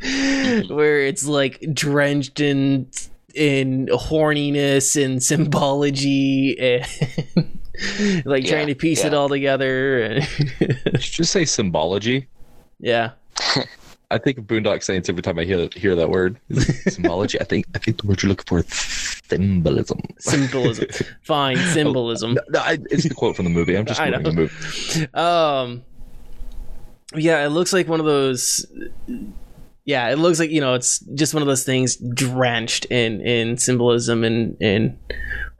[0.70, 2.88] where it's like drenched in
[3.34, 6.84] in horniness and symbology and
[8.26, 10.20] like Yeah, trying to piece it all together
[10.58, 12.26] Did you just say symbology?
[12.80, 13.12] yeah
[14.10, 16.38] I think of Boondock Saints every time I hear hear that word.
[16.88, 17.40] Symbology.
[17.40, 18.66] I think I think the word you're looking for is
[19.28, 20.00] symbolism.
[20.18, 20.88] symbolism
[21.22, 23.76] fine symbolism No, no, I, it's the quote from the movie.
[23.76, 25.06] I'm just quoting the movie.
[25.14, 25.82] um
[27.14, 28.66] yeah it looks like one of those
[29.84, 33.56] yeah it looks like you know it's just one of those things drenched in in
[33.56, 34.98] symbolism and and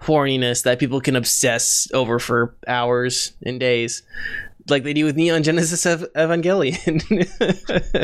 [0.00, 4.02] horniness that people can obsess over for hours and days
[4.70, 7.00] like they do with neon genesis Ev- evangelion.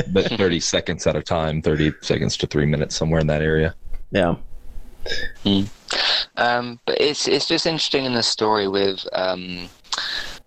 [0.12, 3.74] But 30 seconds at a time, 30 seconds to three minutes, somewhere in that area.
[4.10, 4.34] yeah.
[6.36, 9.68] Um, but it's it's just interesting in the story with um,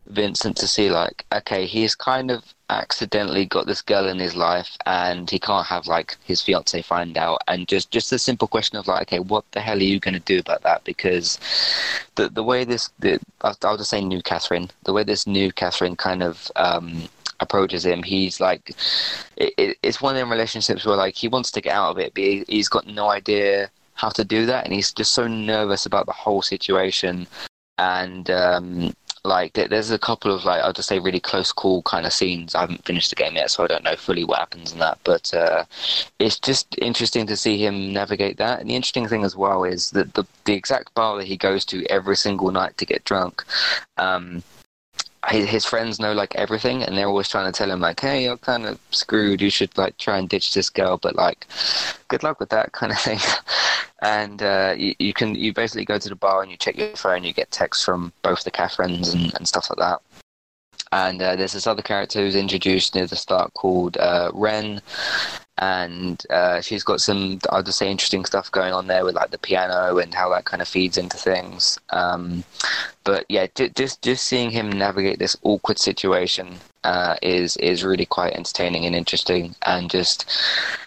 [0.10, 4.78] Vincent to see like, okay, he's kind of accidentally got this girl in his life,
[4.86, 8.78] and he can't have like his fiance find out, and just just the simple question
[8.78, 10.84] of like, okay, what the hell are you going to do about that?
[10.84, 11.40] Because
[12.16, 15.52] the the way this, the, I'll, I'll just say new Catherine, the way this new
[15.52, 17.04] Catherine kind of um,
[17.40, 18.76] approaches him, he's like,
[19.38, 22.00] it, it, it's one of them relationships where like he wants to get out of
[22.00, 25.28] it, but he, he's got no idea how to do that, and he's just so
[25.28, 27.28] nervous about the whole situation.
[27.78, 32.06] And um, like, there's a couple of like I'll just say really close call kind
[32.06, 32.56] of scenes.
[32.56, 34.98] I haven't finished the game yet, so I don't know fully what happens in that.
[35.04, 35.66] But uh,
[36.20, 38.60] it's just interesting to see him navigate that.
[38.60, 41.66] And the interesting thing as well is that the the exact bar that he goes
[41.66, 43.44] to every single night to get drunk.
[43.98, 44.44] Um,
[45.28, 48.38] his, friends know like everything and they're always trying to tell him like hey you're
[48.38, 49.42] kind of screwed.
[49.42, 51.46] You should like try and ditch this girl but like
[52.08, 53.20] good luck with that kind of thing.
[54.02, 56.96] And uh, you, you can you basically go to the bar and you check your
[56.96, 57.26] phone.
[57.26, 60.02] You get texts from both the Catherines and, and stuff like that
[60.92, 64.82] and uh, there's this other character who's introduced near the start called uh, Rin.
[65.62, 69.38] And uh, she's got some just say interesting stuff going on there with like the
[69.38, 71.78] piano and how that kind of feeds into things.
[71.90, 72.46] Um,
[73.04, 78.06] but yeah, j- just just seeing him navigate this awkward situation uh, is is really
[78.06, 80.32] quite entertaining and interesting, and just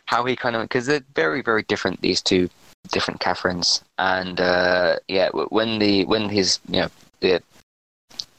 [0.07, 2.49] how he kind of because they're very very different these two
[2.91, 6.89] different Catherines, and uh, yeah, when the when his you know
[7.21, 7.43] the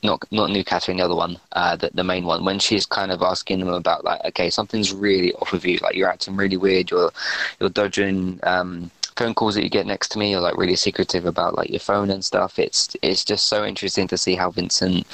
[0.03, 3.11] not not new Catherine, the other one, uh, the the main one, when she's kind
[3.11, 6.57] of asking them about like, okay, something's really off of you, like you're acting really
[6.57, 7.11] weird, you're
[7.59, 11.25] you're dodging um, phone calls that you get next to me, you're like really secretive
[11.25, 12.59] about like your phone and stuff.
[12.59, 15.07] It's it's just so interesting to see how Vincent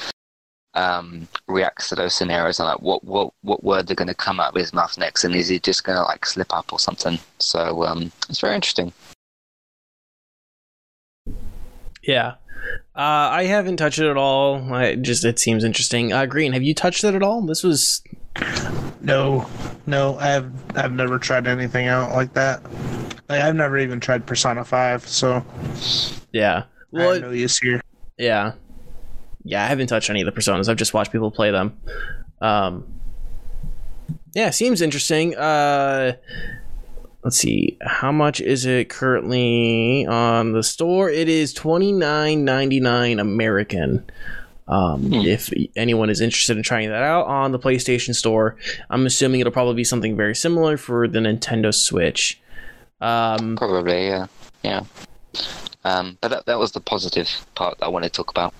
[0.73, 4.39] um, reacts to those scenarios and like what what what word they're going to come
[4.39, 6.79] out of his mouth next, and is he just going to like slip up or
[6.79, 7.19] something?
[7.39, 8.93] So um, it's very interesting.
[12.03, 12.35] yeah
[12.95, 12.99] uh,
[13.31, 14.73] I haven't touched it at all.
[14.73, 16.11] I just it seems interesting.
[16.13, 17.41] Uh, Green, have you touched it at all?
[17.41, 18.01] This was
[19.01, 19.47] No,
[19.85, 22.61] no, I've I've never tried anything out like that.
[23.29, 25.45] Like, I've never even tried Persona Five, so
[26.31, 26.63] yeah.
[26.63, 27.81] I Well, have no use here.
[28.17, 28.53] Yeah.
[29.43, 30.67] Yeah, I haven't touched any of the personas.
[30.67, 31.79] I've just watched people play them.
[32.41, 32.85] Um
[34.33, 35.35] Yeah, seems interesting.
[35.35, 36.13] Uh
[37.23, 37.77] let's see.
[37.81, 41.09] How much is it currently on the store?
[41.09, 44.09] It is twenty nine ninety nine American.
[44.67, 45.13] Um, Hmm.
[45.25, 48.55] if anyone is interested in trying that out on the PlayStation Store,
[48.91, 52.39] I'm assuming it'll probably be something very similar for the Nintendo Switch.
[53.01, 54.27] Um, Probably, yeah,
[54.61, 54.83] yeah.
[55.83, 58.53] Um, but that that was the positive part that I wanted to talk about.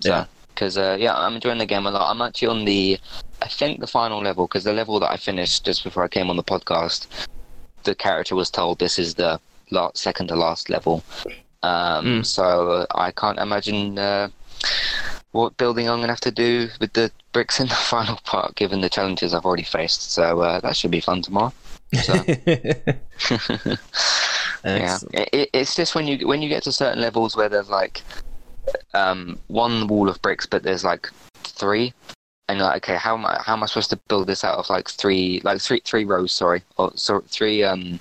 [0.00, 0.24] So, Yeah.
[0.48, 2.10] because uh, yeah, I'm enjoying the game a lot.
[2.10, 2.98] I'm actually on the,
[3.40, 6.28] I think the final level because the level that I finished just before I came
[6.28, 7.06] on the podcast
[7.84, 11.02] the character was told this is the last, second to last level.
[11.62, 12.26] Um, Mm.
[12.26, 14.28] So I can't imagine uh,
[15.32, 18.54] what building I'm going to have to do with the bricks in the final part,
[18.54, 20.12] given the challenges I've already faced.
[20.12, 21.52] So uh, that should be fun tomorrow.
[22.02, 22.12] So.
[24.64, 27.68] yeah, it, it- it's just when you when you get to certain levels where there's
[27.70, 28.02] like
[28.94, 31.10] um, one wall of bricks, but there's like
[31.44, 31.92] three,
[32.48, 34.58] and you're like, okay, how am I how am I supposed to build this out
[34.58, 36.32] of like three like three three rows?
[36.32, 38.00] Sorry, or so three um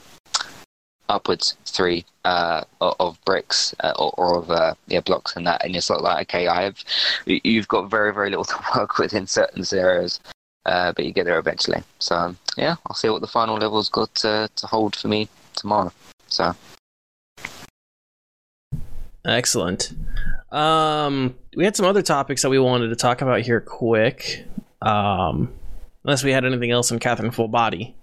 [1.10, 5.76] upwards three uh of bricks uh, or, or of uh, yeah blocks and that, and
[5.76, 6.84] it's sort of like okay, I have
[7.26, 10.20] you've got very very little to work with in certain areas.
[10.66, 11.82] Uh, but you get there eventually.
[12.00, 15.30] So um, yeah, I'll see what the final level's got uh, to hold for me
[15.56, 15.94] tomorrow.
[16.28, 16.54] So
[19.28, 19.94] Excellent.
[20.52, 24.46] Um, we had some other topics that we wanted to talk about here quick.
[24.82, 25.54] Um,
[26.04, 27.96] unless we had anything else on Catherine Full Body.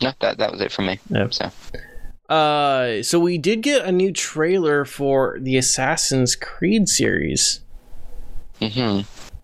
[0.00, 0.98] no, that that was it from me.
[1.10, 1.34] Yep.
[1.34, 1.50] So
[2.28, 7.60] Uh, so we did get a new trailer for the Assassin's Creed series.
[8.60, 9.00] Mm-hmm.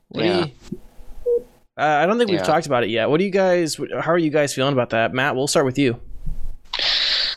[0.08, 0.46] What Yeah.
[0.46, 0.78] you-
[1.76, 3.10] uh, I don't think we've talked about it yet.
[3.10, 3.76] What do you guys?
[4.00, 5.34] How are you guys feeling about that, Matt?
[5.34, 6.00] We'll start with you.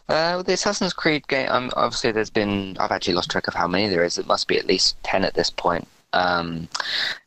[0.10, 2.78] Uh, with the Assassin's Creed game, um, obviously there's been.
[2.80, 4.18] I've actually lost track of how many there is.
[4.18, 5.88] It must be at least ten at this point.
[6.14, 6.70] Um,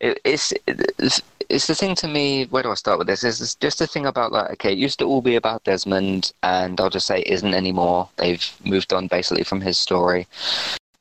[0.01, 2.47] it, it's, it's it's the thing to me.
[2.47, 3.23] Where do I start with this?
[3.23, 6.81] Is just the thing about like okay, it used to all be about Desmond, and
[6.81, 8.09] I'll just say isn't anymore.
[8.16, 10.27] They've moved on basically from his story,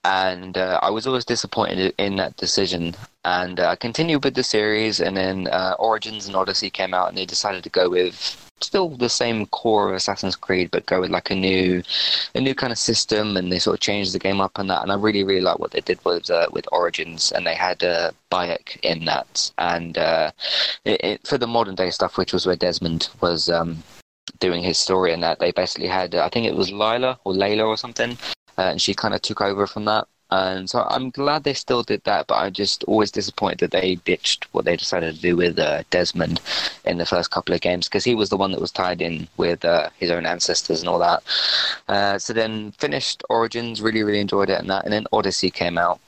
[0.04, 2.96] and uh, I was always disappointed in that decision.
[3.26, 7.10] And uh, I continued with the series, and then uh, Origins and Odyssey came out,
[7.10, 11.02] and they decided to go with still the same core of Assassin's Creed, but go
[11.02, 11.82] with like a new,
[12.36, 14.82] a new kind of system, and they sort of changed the game up and that.
[14.82, 17.84] And I really, really like what they did with uh, with Origins, and they had
[17.84, 20.32] uh, Bayek in that, and uh,
[20.86, 23.84] it, it, for the modern day stuff, which was where Desmond was um,
[24.40, 27.34] doing his story, and that they basically had, uh, I think it was Lila or
[27.34, 28.18] Layla or something,
[28.60, 30.08] and she kind of took over from that.
[30.32, 33.96] And so I'm glad they still did that, but I'm just always disappointed that they
[33.96, 36.40] ditched what they decided to do with uh, Desmond
[36.86, 39.28] in the first couple of games because he was the one that was tied in
[39.38, 41.24] with uh, his own ancestors and all that.
[41.88, 45.80] Uh, so then finished Origins, really really enjoyed it and that, and then Odyssey came
[45.80, 46.00] out.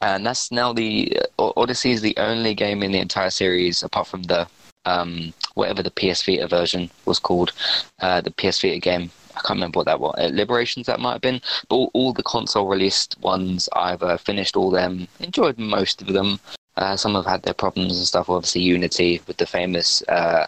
[0.00, 4.06] And that's now the uh, Odyssey is the only game in the entire series apart
[4.06, 4.46] from the
[4.84, 7.52] um, whatever the PS Vita version was called,
[8.00, 9.10] uh, the PS Vita game.
[9.36, 10.14] I can't remember what that was.
[10.18, 14.16] Uh, Liberations that might have been, but all, all the console released ones, I've uh,
[14.16, 16.40] finished all them, enjoyed most of them.
[16.76, 18.30] Uh, some have had their problems and stuff.
[18.30, 20.46] Obviously, Unity with the famous uh,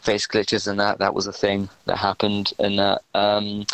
[0.00, 0.98] face glitches and that.
[0.98, 3.02] That was a thing that happened and that.
[3.14, 3.64] Um,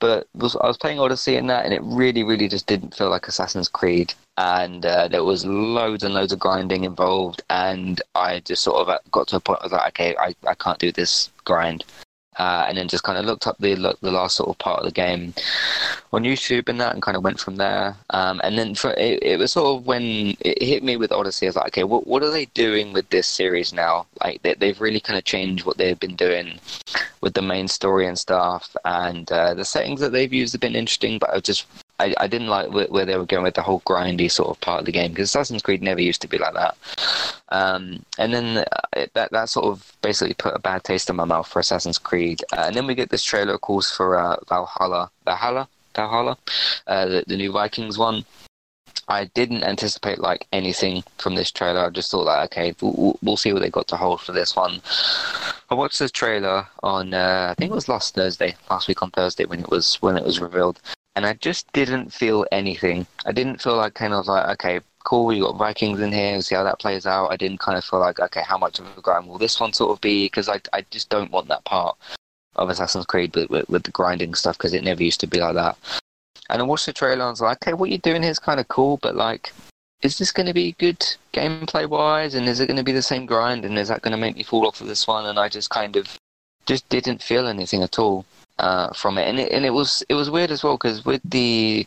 [0.00, 3.10] but was, I was playing Odyssey and that, and it really, really just didn't feel
[3.10, 4.14] like Assassin's Creed.
[4.36, 8.88] And uh, there was loads and loads of grinding involved, and I just sort of
[8.88, 9.60] uh, got to a point.
[9.60, 11.84] where I was like, okay, I, I can't do this grind.
[12.38, 14.84] Uh, and then just kind of looked up the the last sort of part of
[14.84, 15.34] the game
[16.12, 17.96] on YouTube and that, and kind of went from there.
[18.10, 21.46] Um, and then for, it, it was sort of when it hit me with Odyssey,
[21.46, 24.06] I was like, okay, what what are they doing with this series now?
[24.22, 26.58] Like they, they've really kind of changed what they've been doing
[27.20, 30.76] with the main story and stuff, and uh, the settings that they've used have been
[30.76, 31.66] interesting, but I just
[32.00, 34.60] I, I didn't like where, where they were going with the whole grindy sort of
[34.60, 36.76] part of the game because Assassin's Creed never used to be like that.
[37.50, 41.16] Um, and then uh, it, that that sort of basically put a bad taste in
[41.16, 42.42] my mouth for Assassin's Creed.
[42.52, 46.36] Uh, and then we get this trailer, of course, for uh, Valhalla, Valhalla, Valhalla,
[46.86, 48.24] uh, the, the new Vikings one.
[49.06, 51.80] I didn't anticipate like anything from this trailer.
[51.84, 54.56] I just thought like, okay, we'll, we'll see what they got to hold for this
[54.56, 54.80] one.
[55.70, 59.10] I watched this trailer on, uh, I think it was last Thursday, last week on
[59.10, 60.80] Thursday when it was when it was revealed,
[61.16, 63.06] and I just didn't feel anything.
[63.24, 66.54] I didn't feel like kind of like, okay, cool, you got Vikings in here, see
[66.54, 67.30] how that plays out.
[67.30, 69.72] I didn't kind of feel like, okay, how much of a grind will this one
[69.72, 70.26] sort of be?
[70.26, 71.96] Because I, I just don't want that part
[72.56, 75.40] of Assassin's Creed with, with, with the grinding stuff because it never used to be
[75.40, 75.76] like that.
[76.50, 78.38] And I watched the trailer and I was like, okay, what you're doing here is
[78.38, 79.52] kind of cool, but like,
[80.02, 81.00] is this going to be good
[81.32, 82.34] gameplay wise?
[82.34, 83.64] And is it going to be the same grind?
[83.64, 85.26] And is that going to make me fall off of this one?
[85.26, 86.18] And I just kind of
[86.66, 88.24] just didn't feel anything at all
[88.58, 89.28] uh, from it.
[89.28, 91.86] And it and it was it was weird as well because with the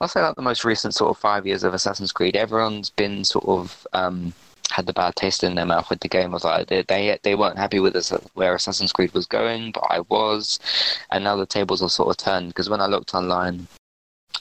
[0.00, 3.24] I'll say like the most recent sort of five years of Assassin's Creed, everyone's been
[3.24, 4.32] sort of um,
[4.70, 6.32] had the bad taste in their mouth with the game.
[6.32, 10.00] Was like they they, weren't happy with us where Assassin's Creed was going, but I
[10.00, 10.58] was,
[11.10, 13.66] and now the tables are sort of turned because when I looked online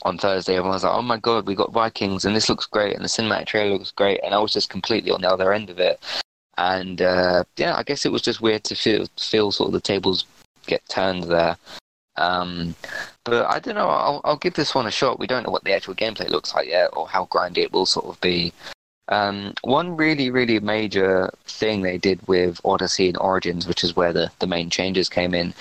[0.03, 2.95] on Thursday, everyone was like, "Oh my god, we got Vikings, and this looks great,
[2.95, 5.69] and the cinematic trailer looks great," and I was just completely on the other end
[5.69, 5.99] of it.
[6.57, 9.81] And uh, yeah, I guess it was just weird to feel feel sort of the
[9.81, 10.25] tables
[10.67, 11.57] get turned there.
[12.17, 12.75] Um,
[13.23, 13.89] but I don't know.
[13.89, 15.19] I'll, I'll give this one a shot.
[15.19, 17.85] We don't know what the actual gameplay looks like yet, or how grindy it will
[17.85, 18.53] sort of be.
[19.09, 24.11] Um, one really, really major thing they did with Odyssey and Origins, which is where
[24.11, 25.53] the, the main changes came in,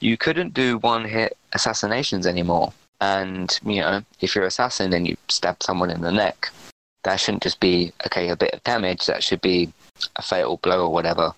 [0.00, 2.72] you couldn't do one hit assassinations anymore.
[3.00, 6.50] And, you know, if you're an assassin and you stab someone in the neck,
[7.04, 9.72] that shouldn't just be, okay, a bit of damage, that should be
[10.16, 11.32] a fatal blow or whatever.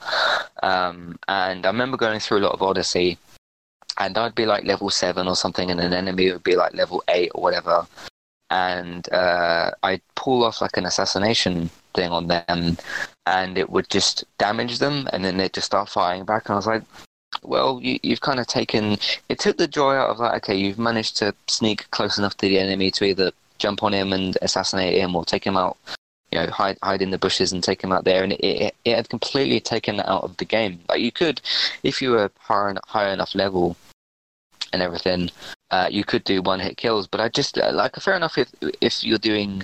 [0.62, 3.18] Um, and I remember going through a lot of Odyssey,
[3.98, 7.02] and I'd be like level 7 or something, and an enemy would be like level
[7.08, 7.86] 8 or whatever
[8.50, 12.76] and uh, I'd pull off like an assassination thing on them,
[13.26, 16.46] and it would just damage them, and then they'd just start firing back.
[16.46, 16.82] And I was like,
[17.42, 18.96] well, you, have kind of taken
[19.28, 22.48] it took the joy out of like, okay, you've managed to sneak close enough to
[22.48, 23.32] the enemy to either
[23.64, 25.76] jump on him and assassinate him, or take him out.
[26.30, 28.96] You know, hide hide in the bushes and take him out there, and it, it,
[28.96, 30.80] had completely taken that out of the game.
[30.88, 31.40] Like you could,
[31.82, 33.76] if you were high, high enough level,
[34.72, 35.30] and everything,
[35.70, 37.06] uh, you could do one hit kills.
[37.06, 38.48] But I just like fair enough if
[38.80, 39.62] if you're doing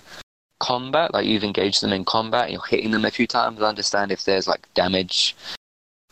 [0.60, 3.60] combat, like you've engaged them in combat, you're hitting them a few times.
[3.60, 5.36] I understand if there's like damage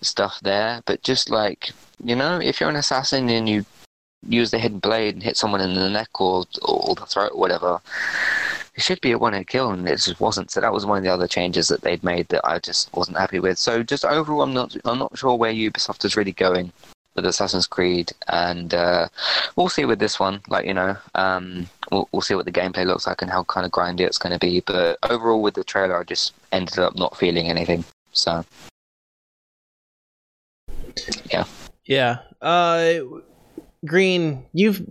[0.03, 1.71] stuff there, but just like
[2.05, 3.65] you know, if you're an assassin and you
[4.27, 7.41] use the hidden blade and hit someone in the neck or or the throat or
[7.41, 7.81] whatever.
[8.75, 10.51] It should be a one hit kill, and it just wasn't.
[10.51, 13.19] So that was one of the other changes that they'd made that I just wasn't
[13.19, 13.59] happy with.
[13.59, 16.73] So just overall, I'm not I'm not sure where Ubisoft is really going
[17.19, 19.09] with Assassin's Creed, and uh,
[19.57, 20.41] we'll see with this one.
[20.49, 23.67] Like you know, um, we'll, we'll see what the gameplay looks like and how kind
[23.67, 24.61] of grindy it's going to be.
[24.61, 27.85] But overall, with the trailer, I just ended up not feeling anything.
[28.13, 28.45] So,
[31.31, 31.45] yeah,
[31.85, 32.19] yeah.
[32.41, 33.01] Uh,
[33.87, 34.85] Green, you've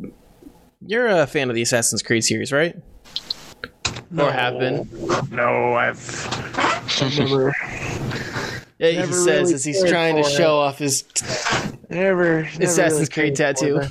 [0.85, 2.75] you're a fan of the Assassin's Creed series, right?
[4.09, 4.87] No, or have been?
[5.31, 5.99] No, I've
[7.17, 7.53] never.
[8.79, 10.33] Yeah, he Never says really as he's trying to for it.
[10.33, 11.03] show off his
[11.89, 13.81] Never, never Assassin's really Creed tattoo.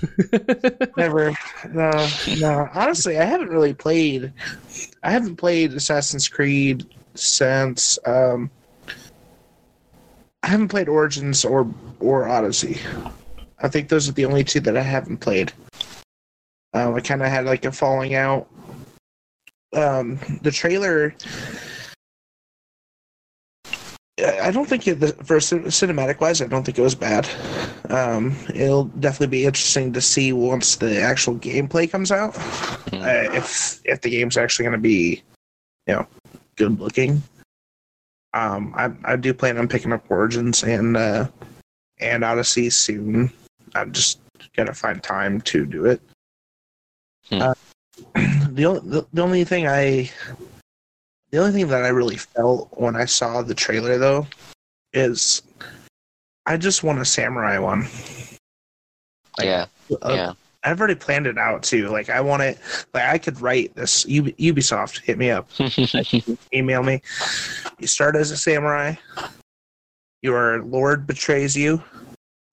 [0.97, 1.33] Never.
[1.71, 2.69] No, no.
[2.73, 4.33] Honestly, I haven't really played.
[5.03, 7.99] I haven't played Assassin's Creed since.
[8.07, 8.51] Um,
[10.45, 11.69] I haven't played Origins or
[11.99, 12.79] or Odyssey.
[13.61, 15.53] I think those are the only two that I haven't played.
[16.75, 18.49] Um, I kind of had like a falling out.
[19.75, 21.15] Um, the trailer.
[24.19, 27.29] I I don't think it, for cinematic wise, I don't think it was bad.
[27.91, 32.37] Um, it'll definitely be interesting to see once the actual gameplay comes out.
[32.37, 33.03] Hmm.
[33.03, 35.23] Uh, if if the game's actually going to be,
[35.87, 36.07] you know,
[36.57, 37.23] good looking.
[38.35, 41.29] Um, I I do plan on picking up Origins and uh,
[41.99, 43.33] and Odyssey soon.
[43.77, 44.21] I'm just
[44.57, 46.01] gonna find time to do it.
[47.29, 47.43] Hmm.
[47.43, 47.55] Uh,
[48.51, 50.11] the, only, the the only thing I
[51.31, 54.27] the only thing that I really felt when I saw the trailer though
[54.93, 55.43] is
[56.47, 57.87] I just want a samurai one.
[59.39, 59.67] Like, yeah,
[60.03, 60.33] Uh, yeah.
[60.65, 61.89] I've already planned it out too.
[61.89, 62.59] Like I want it.
[62.95, 64.05] Like I could write this.
[64.07, 65.49] Ub- Ubisoft, hit me up.
[66.55, 67.03] Email me.
[67.79, 68.95] You start as a samurai.
[70.23, 71.83] Your lord betrays you.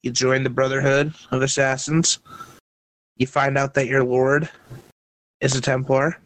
[0.04, 2.20] You join the Brotherhood of Assassins.
[3.18, 4.50] You find out that your lord
[5.40, 6.18] is a Templar.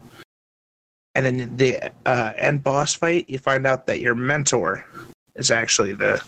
[1.16, 4.86] And then the uh, end boss fight, you find out that your mentor
[5.36, 6.22] is actually the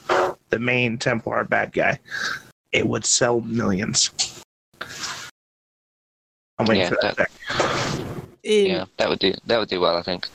[0.50, 2.00] the main Templar bad guy.
[2.72, 4.10] It would sell millions.
[6.58, 7.16] I'm waiting Yeah, for that.
[7.18, 8.06] that- thing.
[8.44, 10.28] In- yeah, that would do that would do well, I think.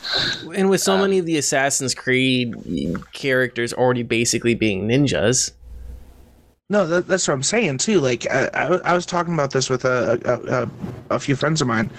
[0.55, 2.55] And with so Um, many of the Assassin's Creed
[3.13, 5.53] characters already basically being ninjas,
[6.71, 8.01] No, that, that's what I'm saying too.
[8.01, 10.71] Like I, I, I was talking about this with a, a, a,
[11.17, 11.91] a few friends of mine.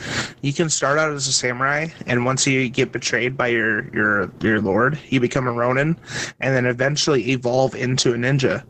[0.42, 4.32] You can start out as a samurai, and once you get betrayed by your your
[4.42, 5.96] your lord, you become a ronin,
[6.40, 8.64] and then eventually evolve into a ninja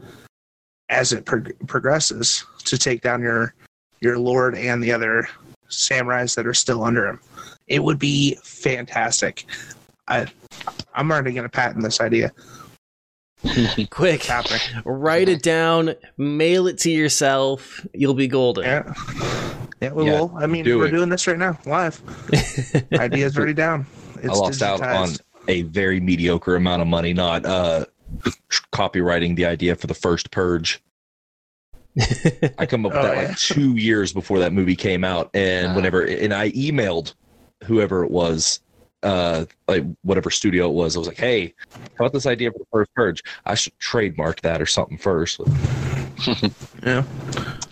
[0.89, 3.53] as it prog- progresses to take down your
[4.01, 5.27] your lord and the other
[5.69, 7.21] samurais that are still under him.
[7.67, 9.45] It would be fantastic.
[10.09, 10.27] I
[10.93, 12.33] I'm already gonna patent this idea.
[13.89, 14.59] quick, It's happening.
[14.85, 17.85] write it down, mail it to yourself.
[17.93, 18.63] You'll be golden.
[18.65, 18.93] Yeah.
[19.81, 20.33] Yeah, we Yeah, will.
[20.37, 20.91] I mean, do we're it.
[20.91, 22.01] doing this right now, live.
[22.93, 23.85] Idea's already down.
[24.17, 25.09] It's I lost out on
[25.47, 27.85] a very mediocre amount of money not uh,
[28.71, 30.81] copyrighting the idea for the first Purge.
[32.57, 33.27] I come up with Oh, that yeah.
[33.29, 35.75] like two years before that movie came out, and Ah.
[35.75, 37.13] whenever and I emailed
[37.63, 38.59] whoever it was,
[39.05, 41.53] uh, like whatever studio it was, I was like, "Hey,
[41.97, 43.23] how about this idea for the first Purge?
[43.45, 45.39] I should trademark that or something first.
[46.85, 47.03] Yeah.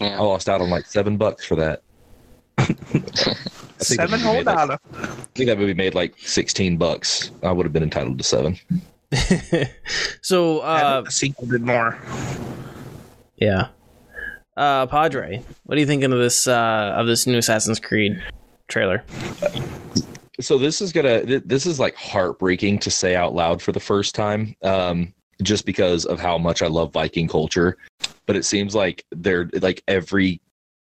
[0.02, 0.18] Yeah.
[0.18, 1.82] I lost out on like seven bucks for that.
[2.58, 3.10] I think
[3.80, 4.78] Seven whole made, like- dollar.
[4.96, 7.32] I think that movie made like sixteen bucks.
[7.42, 8.60] I would have been entitled to seven.
[10.22, 11.98] so, uh, the sequel did more.
[13.38, 13.68] yeah.
[14.58, 18.22] Uh, Padre, what are you thinking of this uh, of this new Assassin's Creed
[18.68, 19.04] trailer?
[20.40, 24.16] So this is gonna this is like heartbreaking to say out loud for the first
[24.16, 27.78] time um just because of how much i love viking culture.
[28.26, 30.40] But it seems like they're like every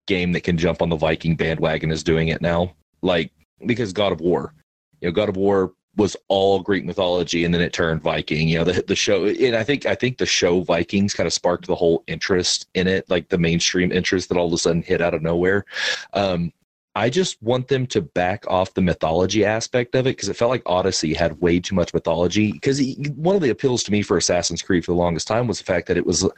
[0.07, 2.75] game that can jump on the viking bandwagon is doing it now.
[3.03, 3.31] Like
[3.67, 4.55] because god of war
[5.01, 8.59] you know god of war was all greek mythology and then it turned viking you
[8.59, 11.67] know the, the show and i think i think the show vikings kind of sparked
[11.67, 15.01] the whole interest in it like the mainstream interest that all of a sudden hit
[15.01, 15.65] out of nowhere.
[16.13, 16.53] Um
[16.99, 20.51] I just want them to back off the mythology aspect of it because it felt
[20.51, 22.51] like Odyssey had way too much mythology.
[22.51, 22.83] Because
[23.15, 25.65] one of the appeals to me for Assassin's Creed for the longest time was the
[25.65, 26.29] fact that it was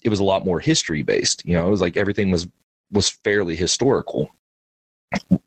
[0.00, 1.44] it was a lot more history based.
[1.44, 2.48] You know, it was like everything was
[2.90, 4.30] was fairly historical,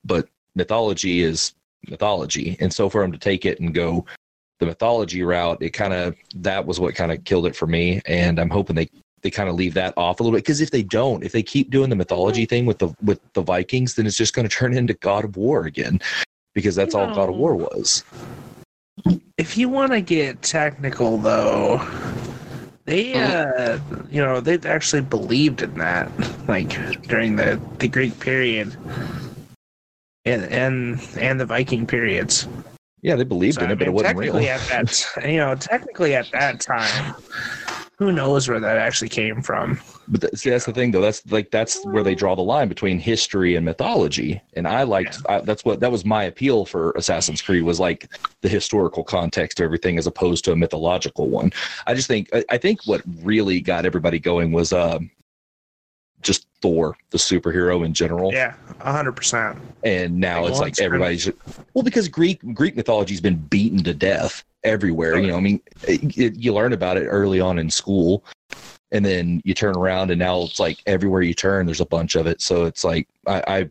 [0.06, 1.56] but mythology is
[1.90, 4.06] mythology, and so for them to take it and go
[4.60, 8.04] the mythology route, it kind of that was what kind of killed it for me.
[8.06, 8.90] And I'm hoping they
[9.24, 11.42] they kind of leave that off a little bit because if they don't, if they
[11.44, 14.56] keep doing the mythology thing with the with the Vikings, then it's just going to
[14.56, 16.00] turn into God of War again
[16.54, 18.04] because that's all God of War was.
[19.38, 21.82] If you want to get technical, though,
[22.86, 23.80] they uh,
[24.12, 26.12] you know they actually believed in that,
[26.48, 26.70] like
[27.04, 28.76] during the the Greek period
[30.26, 32.48] and and and the Viking periods.
[33.02, 34.34] Yeah, they believed So, in I it, but it wasn't real.
[34.34, 37.16] technically at that you know technically at that time,
[37.98, 39.80] who knows where that actually came from?
[40.08, 41.02] But th- see, that's the thing, though.
[41.02, 44.42] That's like that's where they draw the line between history and mythology.
[44.56, 48.12] And I liked I, that's what that was my appeal for Assassin's Creed was like
[48.42, 51.52] the historical context of everything as opposed to a mythological one.
[51.86, 55.12] I just think I, I think what really got everybody going was um,
[56.22, 58.34] just Thor, the superhero in general.
[58.34, 59.60] Yeah, hundred percent.
[59.84, 61.30] And now Like it's like everybody's
[61.74, 65.18] well because Greek Greek mythology's been beaten to death everywhere.
[65.18, 68.24] You know, I mean, eh, it, you learn about it early on in school,
[68.92, 72.16] and then you turn around and now it's like everywhere you turn, there's a bunch
[72.16, 72.42] of it.
[72.42, 73.70] So it's like I I,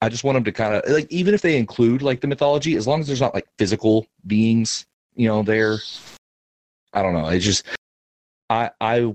[0.00, 2.76] I just want them to kind of like even if they include like the mythology,
[2.76, 5.78] as long as there's not like physical beings, you know, there.
[6.94, 7.28] I don't know.
[7.28, 7.66] It's just
[8.50, 9.14] I I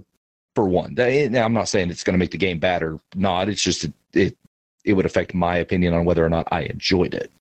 [0.56, 0.96] for one.
[0.96, 3.50] that- eh, Now I'm not saying it's going to make the game bad or not.
[3.50, 4.38] It's just it, it
[4.86, 7.32] it would affect my opinion on whether or not I enjoyed it.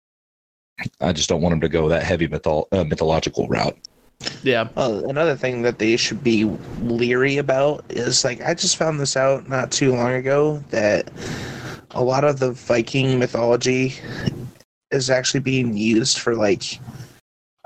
[1.00, 3.76] I just don't want them to go that heavy mythol- uh, mythological route.
[4.42, 4.68] Yeah.
[4.76, 6.44] Uh, another thing that they should be
[6.80, 11.10] leery about is like I just found this out not too long ago that
[11.90, 13.94] a lot of the Viking mythology
[14.90, 16.80] is actually being used for like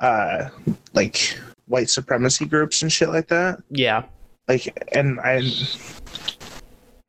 [0.01, 0.49] uh
[0.95, 3.63] like white supremacy groups and shit like that.
[3.71, 4.05] Yeah.
[4.49, 5.43] Like and I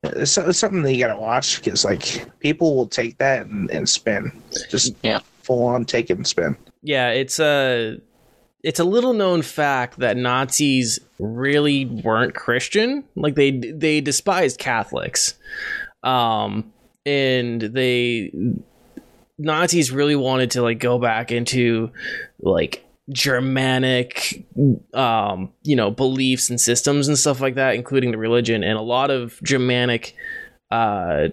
[0.04, 3.88] it's, it's something that you gotta watch because like people will take that and, and
[3.88, 4.30] spin
[4.70, 5.20] just Yeah.
[5.52, 6.56] Full on take it and spin.
[6.82, 7.98] Yeah, it's a
[8.62, 13.04] it's a little known fact that Nazis really weren't Christian.
[13.16, 15.34] Like they they despised Catholics.
[16.02, 16.72] Um
[17.04, 18.32] and they
[19.38, 21.90] Nazis really wanted to like go back into
[22.40, 24.46] like Germanic
[24.94, 28.82] um you know beliefs and systems and stuff like that including the religion and a
[28.82, 30.14] lot of Germanic
[30.70, 31.28] uh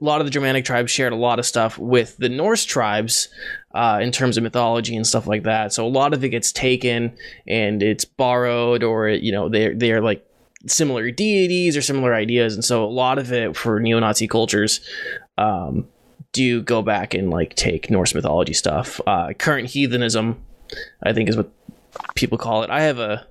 [0.00, 3.28] a lot of the Germanic tribes shared a lot of stuff with the Norse tribes
[3.74, 5.72] uh, in terms of mythology and stuff like that.
[5.72, 7.16] So a lot of it gets taken
[7.46, 10.26] and it's borrowed, or you know they're they're like
[10.66, 14.80] similar deities or similar ideas, and so a lot of it for neo-Nazi cultures
[15.38, 15.86] um,
[16.32, 19.00] do go back and like take Norse mythology stuff.
[19.06, 20.42] Uh, current heathenism,
[21.02, 21.50] I think, is what
[22.14, 22.70] people call it.
[22.70, 23.26] I have a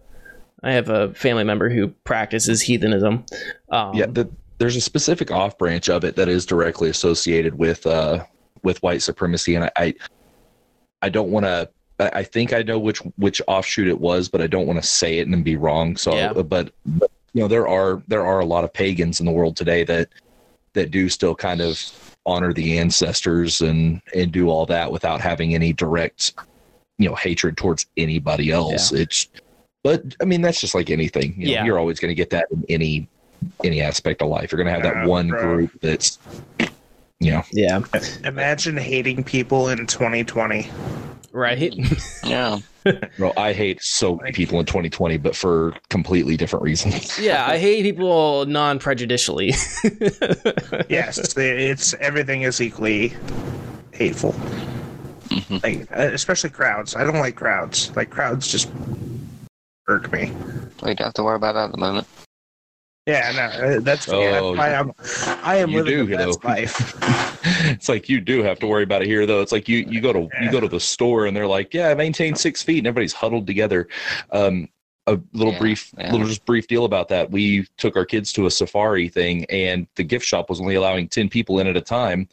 [0.63, 3.25] I have a family member who practices heathenism.
[3.69, 7.85] Um, yeah, the, there's a specific off branch of it that is directly associated with
[7.85, 8.23] uh,
[8.63, 9.93] with white supremacy, and I I,
[11.01, 11.69] I don't want to.
[11.97, 15.19] I think I know which which offshoot it was, but I don't want to say
[15.19, 15.95] it and be wrong.
[15.95, 16.33] So, Yeah.
[16.33, 16.71] but, but
[17.33, 20.09] you know, there are there are a lot of pagans in the world today that
[20.73, 21.79] that do still kind of
[22.25, 26.33] honor the ancestors and and do all that without having any direct
[26.97, 28.91] you know hatred towards anybody else.
[28.91, 29.27] It's
[29.83, 31.35] but I mean that's just like anything.
[31.37, 31.65] You know, Yeah.
[31.65, 33.07] You're always going to get that in any
[33.63, 34.51] any aspect of life.
[34.51, 35.41] You're going to have that Yeah, one bro.
[35.41, 36.19] group that's
[37.19, 37.81] you know yeah,
[38.25, 40.67] Imagine hating people in 2020.
[41.31, 41.73] right.
[42.23, 42.59] Yeah.
[43.17, 47.17] bro, I hate so many people in 2020, but for completely different reasons.
[47.19, 49.53] yeah, I hate people non-prejudicially.
[50.89, 53.13] Yes, it's everything is equally
[53.93, 54.33] hateful.
[55.29, 55.63] Mhm.
[55.63, 56.95] Like uh, especially crowds.
[56.95, 57.95] I don't like crowds.
[57.95, 58.69] Like crowds just
[59.87, 60.31] irk me.
[60.83, 62.07] We don't have to worry about that at the moment.
[63.07, 64.91] Yeah, no, uh, that's, yeah, Oh, that's why I'm.
[65.43, 66.47] I am you living do, the best though.
[66.47, 66.93] life.
[67.71, 69.41] it's like you do have to worry about it here, though.
[69.41, 71.93] It's like you you go to you go to the store and they're like, yeah,
[71.93, 73.87] maintain six feet, and everybody's huddled together.
[74.31, 74.69] Um,
[75.07, 76.11] a little Yeah, brief yeah.
[76.11, 77.29] little just brief deal about that.
[77.29, 81.07] We took our kids to a safari thing, and the gift shop was only allowing
[81.07, 82.27] ten people in at a time.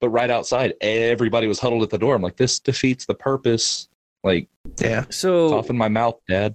[0.00, 2.14] but right outside, everybody was huddled at the door.
[2.14, 3.88] I'm like, this defeats the purpose.
[4.22, 4.46] Like,
[4.78, 5.06] Yeah.
[5.08, 6.54] So cough in my mouth, Dad.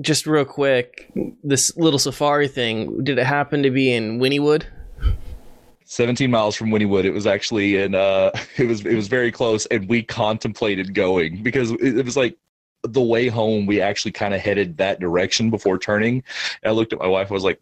[0.00, 1.10] Just real quick,
[1.42, 4.64] this little safari thing, did it happen to be in Wynnewood?
[5.84, 7.04] 17 miles from Wynnewood.
[7.04, 11.42] It was actually in uh it was it was very close and we contemplated going
[11.42, 12.36] because it, it was like
[12.82, 16.24] the way home we actually kind of headed that direction before turning.
[16.62, 17.60] And I looked at my wife I was like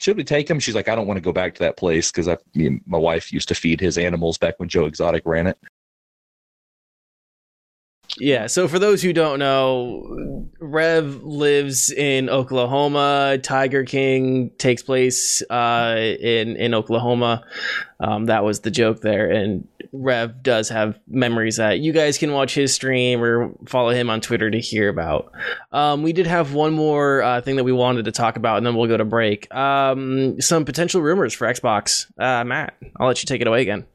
[0.00, 0.58] should we take him?
[0.58, 2.96] She's like, I don't want to go back to that place because I, me my
[2.96, 5.58] wife used to feed his animals back when Joe Exotic ran it.
[8.18, 13.38] Yeah, so for those who don't know, Rev lives in Oklahoma.
[13.42, 17.44] Tiger King takes place uh, in in Oklahoma.
[18.00, 22.32] Um, that was the joke there, and Rev does have memories that you guys can
[22.32, 25.32] watch his stream or follow him on Twitter to hear about.
[25.72, 28.66] Um, we did have one more uh, thing that we wanted to talk about, and
[28.66, 29.52] then we'll go to break.
[29.54, 32.06] Um, some potential rumors for Xbox.
[32.18, 33.86] Uh, Matt, I'll let you take it away again.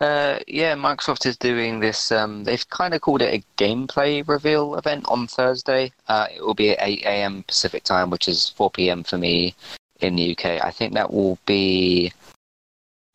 [0.00, 2.12] Uh, yeah, Microsoft is doing this.
[2.12, 5.92] Um, they've kind of called it a gameplay reveal event on Thursday.
[6.08, 7.44] Uh, it will be at 8 a.m.
[7.46, 9.02] Pacific time, which is 4 p.m.
[9.02, 9.54] for me
[10.00, 10.64] in the UK.
[10.64, 12.12] I think that will be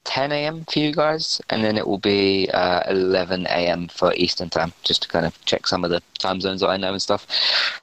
[0.03, 0.65] 10 a.m.
[0.65, 3.87] for you guys, and then it will be uh, 11 a.m.
[3.87, 6.77] for Eastern time, just to kind of check some of the time zones that I
[6.77, 7.25] know and stuff.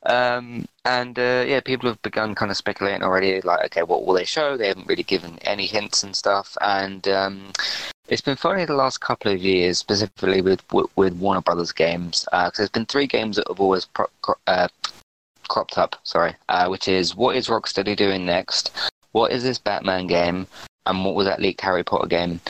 [0.05, 4.15] Um, and uh, yeah, people have begun kind of speculating already, like, okay, what will
[4.15, 4.57] they show?
[4.57, 7.53] They haven't really given any hints and stuff, and um,
[8.11, 12.57] it's been funny the last couple of years, specifically with with, Warner Brothers games, because
[12.57, 14.07] there's been three games that have always pro-
[14.49, 14.69] uh,
[15.49, 15.97] cropped up.
[16.03, 18.73] Sorry, uh, which is what is Rocksteady doing next?
[19.13, 20.47] What is this Batman game?
[20.87, 22.41] And what was that leaked Harry Potter game?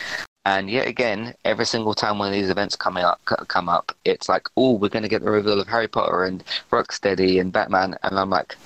[0.47, 4.29] And yet again, every single time one of these events coming up come up, it's
[4.29, 7.97] like, oh, we're going to get the reveal of Harry Potter and Rocksteady and Batman,
[8.03, 8.57] and I'm like,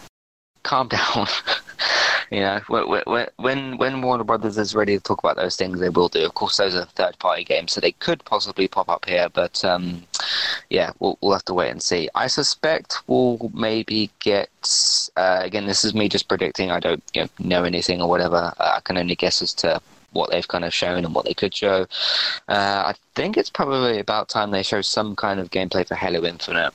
[0.62, 1.26] calm down.
[2.30, 5.88] You know, when when when Warner Brothers is ready to talk about those things, they
[5.88, 6.24] will do.
[6.24, 9.64] Of course, those are third party games, so they could possibly pop up here, but
[9.64, 10.04] um,
[10.70, 12.08] yeah, we'll we'll have to wait and see.
[12.14, 14.50] I suspect we'll maybe get.
[15.16, 16.70] Uh, again, this is me just predicting.
[16.70, 18.52] I don't you know, know anything or whatever.
[18.58, 19.80] Uh, I can only guess as to
[20.14, 21.86] what they've kind of shown and what they could show.
[22.48, 26.24] Uh, I think it's probably about time they show some kind of gameplay for Halo
[26.24, 26.72] Infinite.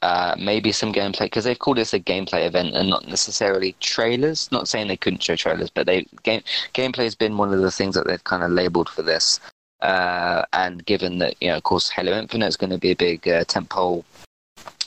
[0.00, 4.50] Uh, maybe some gameplay because they've called this a gameplay event and not necessarily trailers.
[4.50, 6.42] Not saying they couldn't show trailers, but they game
[6.74, 9.38] gameplay has been one of the things that they've kind of labeled for this.
[9.80, 12.96] Uh, and given that you know, of course, Halo Infinite is going to be a
[12.96, 13.44] big uh,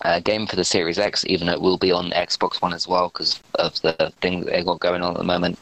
[0.01, 2.88] uh, game for the Series X, even though it will be on Xbox One as
[2.88, 5.59] well because of the thing that they've got going on at the moment.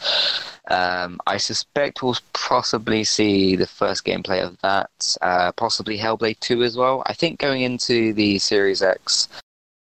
[0.69, 6.63] Um, I suspect we'll possibly see the first gameplay of that, uh, possibly Hellblade 2
[6.63, 7.03] as well.
[7.05, 9.27] I think going into the Series X,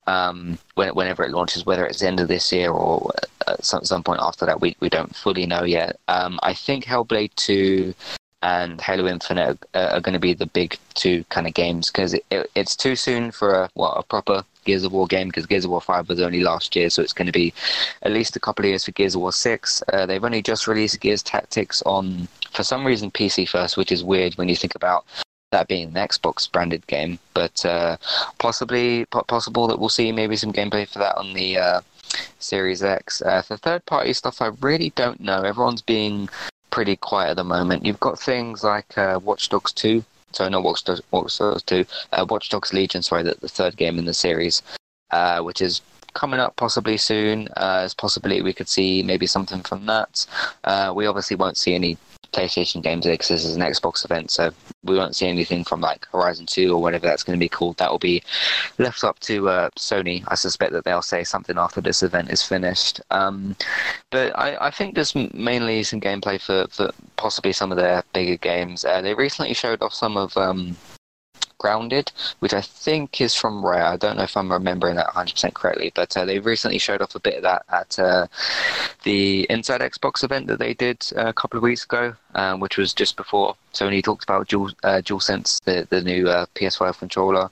[0.07, 3.13] um, when, whenever it launches, whether it's the end of this year or
[3.47, 6.01] at some, some point after that, we, we don't fully know yet.
[6.09, 7.95] Um, I think Hellblade 2
[8.43, 12.15] and Halo Infinite are, are going to be the big two kind of games because
[12.15, 15.47] it, it, it's too soon for a, what, a proper Gears of War game because
[15.47, 17.53] Gears of War 5 was only last year, so it's going to be
[18.03, 19.83] at least a couple of years for Gears of War 6.
[19.93, 24.05] Uh, they've only just released Gears Tactics on, for some reason, PC first, which is
[24.05, 25.05] weird when you think about
[25.51, 27.97] that being an Xbox branded game, but uh,
[28.39, 31.81] possibly possible that we'll see maybe some gameplay for that on the uh,
[32.39, 33.23] Series X.
[33.23, 35.43] Uh, for third party stuff, I really don't know.
[35.43, 36.29] Everyone's being
[36.73, 37.85] pretty quiet at the moment.
[37.85, 40.03] You've got things like uh, Watch Dogs 2,
[40.33, 43.77] sorry, not Watch Dogs, Watch Dogs 2, uh, Watch Dogs Legion, sorry, the, the third
[43.77, 44.63] game in the series,
[45.13, 45.83] uh, which is
[46.15, 47.49] coming up possibly soon.
[47.57, 50.27] Uh, as possibly we could see maybe something from that.
[50.65, 51.97] Uh, we obviously won't see any
[52.33, 54.51] PlayStation games because this is an Xbox event, so
[54.85, 57.77] we won't see anything from like Horizon 2 or whatever that's going to be called.
[57.77, 58.23] That will be
[58.79, 60.25] left up to uh, Sony.
[60.29, 63.01] I suspect that they'll say something after this event is finished.
[63.11, 63.55] Um,
[64.11, 68.37] but I, I, think there's mainly some gameplay for, for possibly some of their bigger
[68.37, 68.85] games.
[68.85, 70.37] Uh, they recently showed off some of.
[70.37, 70.77] Um,
[71.59, 73.85] Grounded, which I think is from Rare.
[73.85, 77.15] I don't know if I'm remembering that 100% correctly, but uh, they recently showed off
[77.15, 78.27] a bit of that at uh,
[79.05, 82.77] the Inside Xbox event that they did uh, a couple of weeks ago, um, which
[82.77, 87.51] was just before Sony talked about Dual, uh, DualSense, the, the new uh, PS5 controller.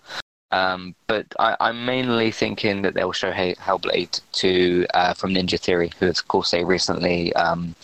[0.53, 5.92] Um, but I, am mainly thinking that they'll show Hellblade 2 uh, from Ninja Theory,
[5.98, 7.76] who, of course, they recently um,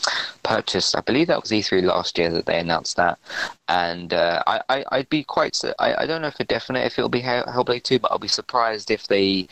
[0.43, 0.97] purchased.
[0.97, 3.19] I believe that was E3 last year that they announced that.
[3.69, 5.61] And uh, I, I, would be quite.
[5.79, 8.91] I, I don't know for definite if it'll be Hellblade 2, but I'll be surprised
[8.91, 9.47] if they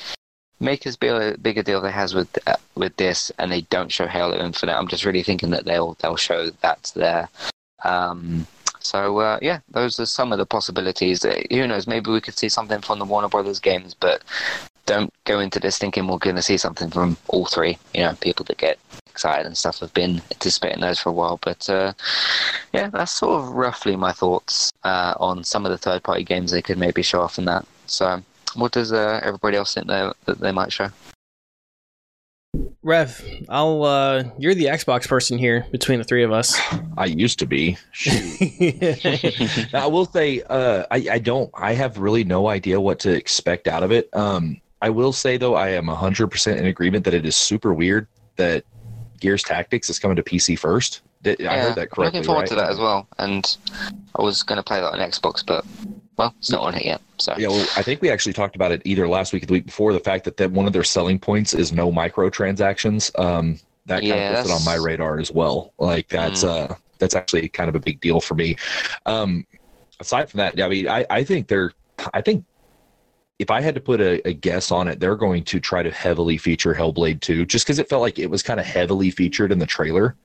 [0.60, 3.62] make as big a, big a deal they has with uh, with this and they
[3.62, 4.76] don't show Halo Infinite.
[4.76, 7.28] I'm just really thinking that they'll they'll show that there.
[7.84, 8.46] Um,
[8.84, 11.24] so uh, yeah, those are some of the possibilities.
[11.50, 11.86] Who knows?
[11.86, 14.22] Maybe we could see something from the Warner Brothers games, but
[14.86, 17.78] don't go into this thinking we're going to see something from all three.
[17.94, 18.78] You know, people that get
[19.08, 21.38] excited and stuff have been anticipating those for a while.
[21.42, 21.94] But uh,
[22.72, 26.50] yeah, that's sort of roughly my thoughts uh, on some of the third party games
[26.50, 27.66] they could maybe show off in that.
[27.86, 28.22] So,
[28.54, 30.90] what does uh, everybody else think that they might show?
[32.82, 36.60] Rev, I'll uh you're the Xbox person here between the three of us.
[36.96, 37.76] I used to be.
[37.92, 39.72] Shoot.
[39.72, 41.50] Now, I will say, uh, I, I don't.
[41.54, 44.08] I have really no idea what to expect out of it.
[44.14, 47.72] Um, I will say though, I am hundred percent in agreement that it is super
[47.72, 48.64] weird that
[49.20, 51.00] Gears Tactics is coming to PC first.
[51.22, 51.90] Did, I heard that correctly.
[51.90, 52.04] I'm correctly.
[52.04, 52.48] looking forward right?
[52.48, 53.08] to that as well.
[53.18, 53.56] And
[54.14, 55.64] I was going to play that on Xbox, but
[56.16, 57.00] well, it's not on it yet.
[57.18, 59.52] So Yeah, well, I think we actually talked about it either last week or the
[59.52, 59.92] week before.
[59.92, 63.16] The fact that, that one of their selling points is no microtransactions.
[63.18, 65.72] Um, that kind of puts it on my radar as well.
[65.78, 68.56] Like that's uh, that's actually kind of a big deal for me.
[69.06, 69.46] Um,
[70.00, 71.72] aside from that, I mean, I, I think they're,
[72.12, 72.44] I think
[73.38, 75.90] if I had to put a, a guess on it, they're going to try to
[75.90, 79.52] heavily feature Hellblade 2, just because it felt like it was kind of heavily featured
[79.52, 80.16] in the trailer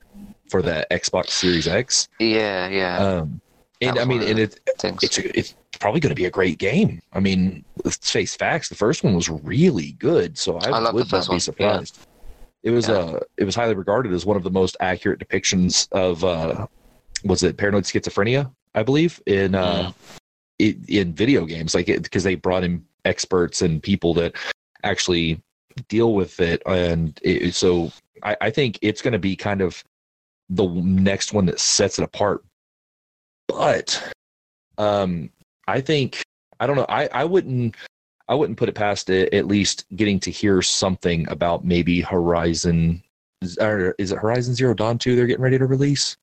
[0.48, 2.08] for the Xbox Series X.
[2.18, 3.40] yeah, yeah, Um,
[3.80, 7.00] and I mean, and it, it's it's probably going to be a great game.
[7.12, 8.68] I mean, let's face facts.
[8.68, 11.98] The first one was really good, so I, I would not be surprised.
[12.62, 12.96] It was Yeah.
[12.98, 16.66] uh, it was highly regarded as one of the most accurate depictions of uh,
[17.24, 18.52] was it paranoid schizophrenia?
[18.74, 19.94] I believe in uh, Mm.
[20.58, 24.36] in, in video games, like because they brought in experts and people that
[24.84, 25.40] actually
[25.88, 27.90] deal with it, and it, so
[28.22, 29.82] I, I think it's going to be kind of
[30.50, 32.44] the next one that sets it apart.
[33.48, 34.12] But
[34.76, 35.30] um,
[35.70, 36.22] I think
[36.58, 36.86] I don't know.
[36.88, 37.76] I I wouldn't
[38.28, 39.32] I wouldn't put it past it.
[39.34, 43.02] At least getting to hear something about maybe Horizon.
[43.60, 45.16] Or is it Horizon Zero Dawn two?
[45.16, 46.16] They're getting ready to release.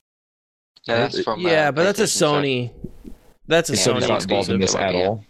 [0.85, 2.71] yeah, that's from, uh, yeah, but that's a PlayStation, so- Sony.
[3.47, 5.01] That's a Yeah, Sony's Sony not involved in this at Yeah.
[5.07, 5.23] all.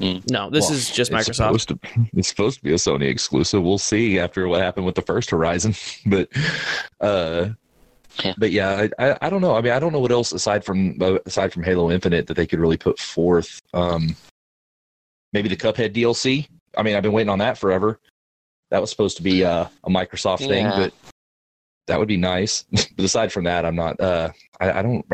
[0.00, 1.60] No, this Well, is just it's Microsoft.
[1.60, 1.78] Supposed to,
[2.16, 3.62] it's supposed to be a Sony exclusive.
[3.62, 5.74] We'll see after what happened with the first Horizon,
[6.06, 6.28] but
[7.00, 7.50] uh,
[8.22, 8.34] Yeah.
[8.38, 9.56] but yeah, I, I I don't know.
[9.56, 12.34] I mean, I don't know what else aside from uh, aside from Halo Infinite that
[12.34, 13.60] they could really put forth.
[13.72, 14.14] Um,
[15.32, 16.46] maybe the Cuphead DLC.
[16.76, 17.98] I mean, I've been waiting on that forever.
[18.70, 20.92] That was supposed to be uh, a Microsoft thing, but
[21.86, 22.64] that would be nice.
[22.72, 24.00] but aside from that, I'm not.
[24.00, 25.04] Uh, I, I don't.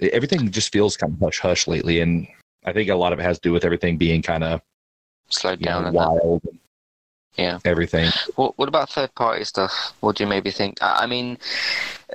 [0.00, 2.26] everything just feels kind of hush hush lately, and
[2.64, 4.60] I think a lot of it has to do with everything being kind of
[5.30, 5.82] slowed down.
[5.82, 6.00] know, and that.
[6.00, 6.42] wild.
[6.50, 6.58] and
[7.36, 7.58] Yeah.
[7.64, 8.10] everything.
[8.36, 9.94] What, what about third party stuff?
[10.00, 10.78] What do you maybe think?
[10.82, 11.38] I I mean,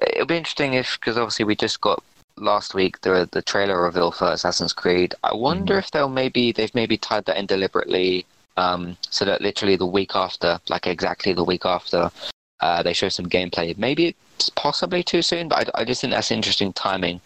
[0.08, 2.04] it'll be interesting if because obviously we just got
[2.38, 5.16] last week the the trailer reveal for Assassin's Creed.
[5.24, 8.26] I wonder if they'll maybe they've maybe tied that in deliberately,
[8.58, 12.12] um, so that literally the week after, like exactly the week after,
[12.60, 13.78] uh, they show some gameplay.
[13.78, 17.22] Maybe it's possibly too soon, but I, I just think that's interesting timing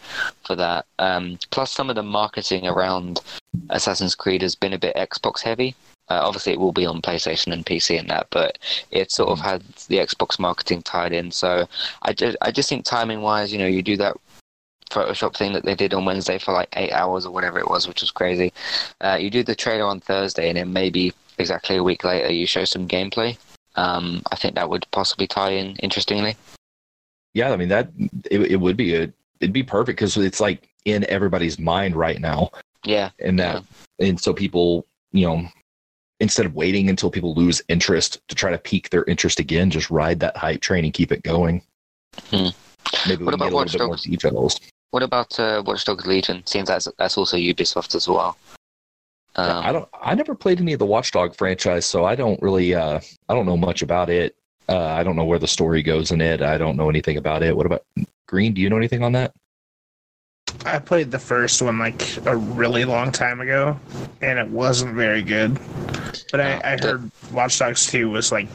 [0.45, 0.85] for that.
[0.99, 3.21] Um, plus, some of the marketing around
[3.69, 5.75] Assassin's Creed has been a bit Xbox heavy.
[6.09, 8.57] Uh, obviously, it will be on PlayStation and PC and that, but
[8.91, 11.31] it sort of had the Xbox marketing tied in.
[11.31, 11.67] So
[12.03, 14.15] I just, I just think timing wise, you know, you do that
[14.89, 17.87] Photoshop thing that they did on Wednesday for like eight hours or whatever it was,
[17.87, 18.53] which was crazy.
[19.01, 22.47] Uh, you do the trailer on Thursday, and then maybe exactly a week later you
[22.47, 23.37] show some gameplay.
[23.75, 26.35] Um, I think that would possibly tie in interestingly.
[27.33, 27.89] Yeah, I mean that
[28.31, 32.19] it, it would be a it'd be perfect because it's like in everybody's mind right
[32.19, 32.49] now,
[32.83, 33.63] Yeah, and that
[33.99, 35.47] and so people you know
[36.19, 39.89] instead of waiting until people lose interest to try to pique their interest again, just
[39.89, 41.61] ride that hype train and keep it going.
[42.29, 42.47] Hmm.
[43.07, 44.03] Maybe What can about get a little Watch bit more Dogs?
[44.03, 44.59] details.
[44.91, 46.45] What about uh, Watch Dogs Legion?
[46.45, 48.37] Seems that's that's also Ubisoft as well.
[49.35, 49.87] Um, I don't.
[50.01, 52.73] I never played any of the Watchdog franchise, so I don't really.
[52.73, 52.99] Uh,
[53.29, 54.35] I don't know much about it.
[54.69, 56.41] Uh, I don't know where the story goes in it.
[56.41, 57.55] I don't know anything about it.
[57.55, 57.83] What about
[58.27, 58.53] Green?
[58.53, 59.33] Do you know anything on that?
[60.65, 63.79] I played the first one like a really long time ago,
[64.21, 65.57] and it wasn't very good.
[66.31, 68.47] But I, Oh, I the- heard Watch Dogs 2 was like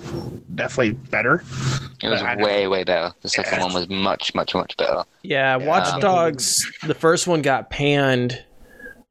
[0.55, 1.42] definitely better.
[2.03, 3.12] it was way way better.
[3.22, 3.64] The second Yeah.
[3.64, 5.05] one was much much much better.
[5.22, 5.66] Yeah, Yeah.
[5.66, 6.70] Watch Dogs.
[6.86, 8.42] The first one got panned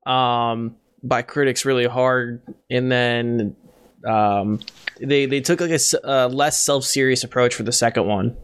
[0.05, 3.55] um, by critics really hard, and then
[4.07, 4.59] um,
[4.99, 8.35] they they took like a s- a less self serious approach for the second one.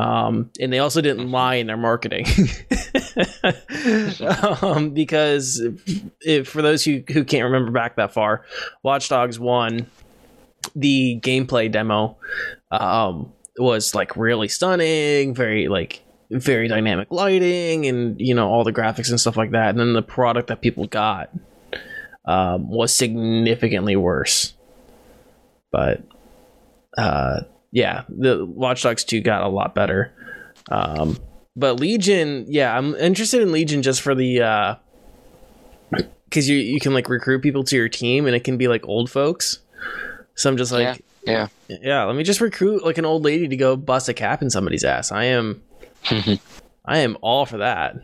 [0.00, 2.24] Um, and they also didn't lie in their marketing,
[4.62, 5.62] um, because
[6.22, 8.46] if, for those who who can't remember back that far,
[8.82, 9.90] Watch Dogs one,
[10.74, 12.16] the gameplay demo
[12.70, 18.72] um, was like really stunning, very like very dynamic lighting and you know all the
[18.72, 19.68] graphics and stuff like that.
[19.68, 21.28] And then the product that people got
[22.24, 24.54] um, was significantly worse.
[25.70, 26.04] But
[26.96, 27.40] uh,
[27.72, 30.12] yeah the watch dogs 2 got a lot better
[30.70, 31.16] um,
[31.56, 34.74] but legion yeah i'm interested in legion just for the uh,
[36.24, 38.86] because you you can like recruit people to your team, and it can be like
[38.86, 39.58] old folks.
[40.36, 41.48] So I'm just like, Yeah.
[41.68, 44.48] yeah, let me just recruit like an old lady to go bust a cap in
[44.48, 45.10] somebody's ass.
[45.10, 45.60] I am,
[46.84, 47.96] I am all for that.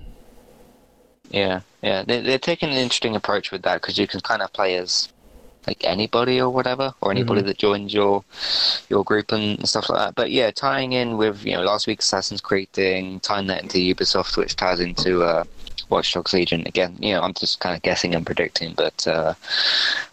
[1.31, 2.05] Yeah, yeah.
[2.05, 5.09] They, they're taking an interesting approach with that because you can kind of play as
[5.67, 8.25] like anybody or whatever, or anybody that joins your
[8.89, 10.15] your group and stuff like that.
[10.15, 13.79] But yeah, tying in with you know last week's Assassin's Creed thing, tying that into
[13.79, 15.45] Ubisoft, which ties into uh,
[15.89, 16.97] Watch Dogs Legion again.
[17.01, 19.35] You know, I'm just kind of guessing and predicting, but uh,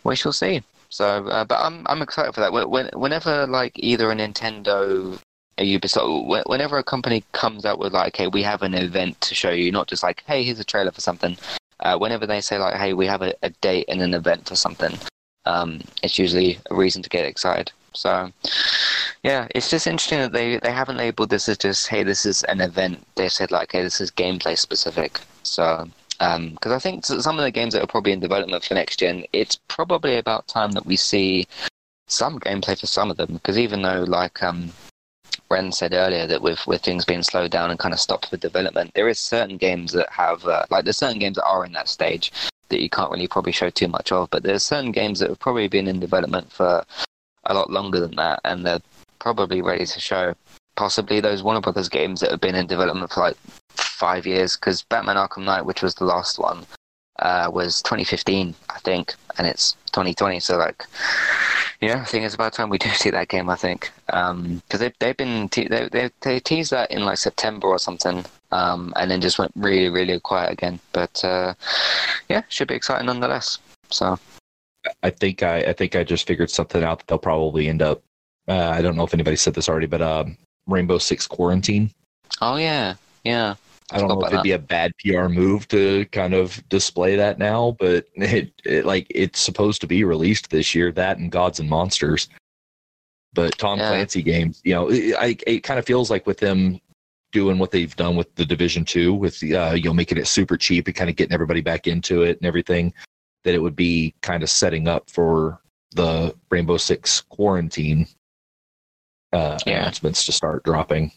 [0.04, 0.64] we shall see.
[0.90, 2.52] So, uh, but I'm I'm excited for that.
[2.52, 5.20] When, whenever like either a Nintendo
[5.58, 9.36] a Ubisoft, whenever a company comes out with like, "Hey, we have an event to
[9.36, 11.38] show you," not just like, "Hey, here's a trailer for something."
[11.80, 14.56] Uh, whenever they say like, "Hey, we have a, a date and an event for
[14.56, 14.98] something,"
[15.46, 17.72] um, it's usually a reason to get excited.
[17.94, 18.32] So,
[19.24, 22.44] yeah, it's just interesting that they, they haven't labeled this as just, "Hey, this is
[22.44, 27.06] an event." They said like, "Hey, this is gameplay specific." So, because um, I think
[27.06, 30.48] some of the games that are probably in development for next gen, it's probably about
[30.48, 31.48] time that we see
[32.08, 33.34] some gameplay for some of them.
[33.34, 34.72] Because even though like um,
[35.50, 38.38] Ren said earlier that with, with things being slowed down and kind of stopped for
[38.38, 41.74] development, there is certain games that have uh, like there's certain games that are in
[41.74, 42.32] that stage
[42.70, 45.40] that you can't really probably show too much of, but there's certain games that have
[45.40, 46.84] probably been in development for
[47.46, 48.82] a lot longer than that, and they're
[49.20, 50.34] probably ready to show.
[50.76, 53.38] Possibly those Warner Brothers games that have been in development for like
[53.70, 56.66] five years, because Batman Arkham Knight, which was the last one,
[57.20, 60.40] uh, was 2015, I think, and it's 2020.
[60.40, 60.84] So like,
[61.84, 63.50] yeah, I think it's about time we do see that game.
[63.50, 67.18] I think because um, they've they've been te- they, they they teased that in like
[67.18, 70.80] September or something, um, and then just went really really quiet again.
[70.94, 71.54] But uh,
[72.30, 73.60] yeah, should be exciting nonetheless.
[73.90, 74.18] So
[75.02, 78.02] I think I I think I just figured something out that they'll probably end up.
[78.48, 81.92] Uh, I don't know if anybody said this already, but um, Rainbow Six Quarantine.
[82.42, 83.56] Oh yeah, yeah.
[83.94, 87.38] I don't know if it'd be a bad PR move to kind of display that
[87.38, 90.92] now, but it, it like it's supposed to be released this year.
[90.92, 92.30] That and Gods and Monsters,
[93.34, 93.90] but Tom Yeah.
[93.90, 96.80] Clancy games, you know, it, I, it kind of feels like with them
[97.32, 100.58] doing what they've done with the Division Two, with uh, you know making it super
[100.58, 102.94] cheap and kind of getting everybody back into it and everything,
[103.44, 105.60] that it would be kind of setting up for
[105.96, 108.08] the Rainbow Six Quarantine
[109.34, 109.82] uh, Yeah.
[109.82, 111.12] announcements to start dropping.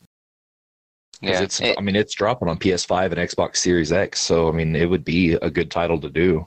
[1.23, 4.49] 'Cause Yeah, it's, it- I mean, it's dropping on PS5 and Xbox Series X, so
[4.49, 6.47] I mean, it would be a good title to do.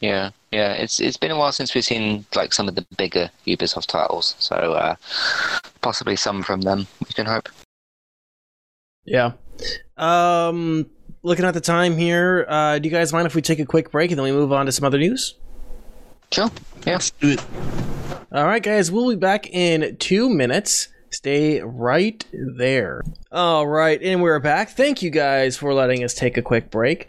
[0.00, 0.72] yeah, yeah.
[0.72, 4.34] It's it's been a while since we've seen like some of the bigger Ubisoft titles,
[4.38, 4.94] so uh,
[5.82, 6.86] possibly some from them.
[7.00, 7.48] We can hope.
[9.04, 9.32] Yeah.
[9.96, 10.86] Um,
[11.22, 13.90] looking at the time here, uh, do you guys mind if we take a quick
[13.90, 15.34] break and then we move on to some other news?
[16.32, 16.50] Sure.
[16.86, 16.92] Yeah.
[16.94, 17.44] Let's do it.
[18.32, 20.88] All right, guys, we'll be back in two minutes.
[21.12, 23.02] Stay right there.
[23.32, 24.70] All right, and we're back.
[24.70, 27.08] Thank you guys for letting us take a quick break.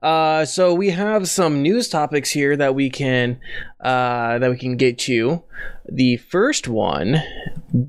[0.00, 3.40] Uh, so we have some news topics here that we can
[3.80, 5.42] uh, that we can get to.
[5.90, 7.20] The first one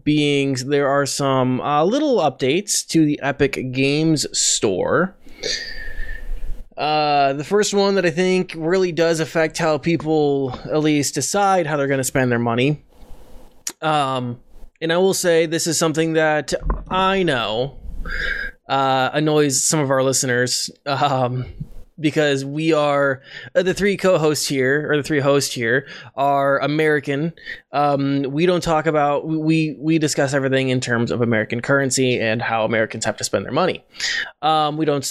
[0.04, 5.16] being there are some uh, little updates to the Epic Games Store.
[6.76, 11.68] Uh, the first one that I think really does affect how people at least decide
[11.68, 12.84] how they're going to spend their money.
[13.84, 14.40] Um,
[14.84, 16.54] and I will say this is something that
[16.90, 17.80] I know
[18.68, 21.46] uh, annoys some of our listeners um,
[21.98, 23.22] because we are
[23.56, 27.32] uh, the three co-hosts here or the three hosts here are American.
[27.72, 32.42] Um, we don't talk about we we discuss everything in terms of American currency and
[32.42, 33.86] how Americans have to spend their money.
[34.42, 35.10] Um, we don't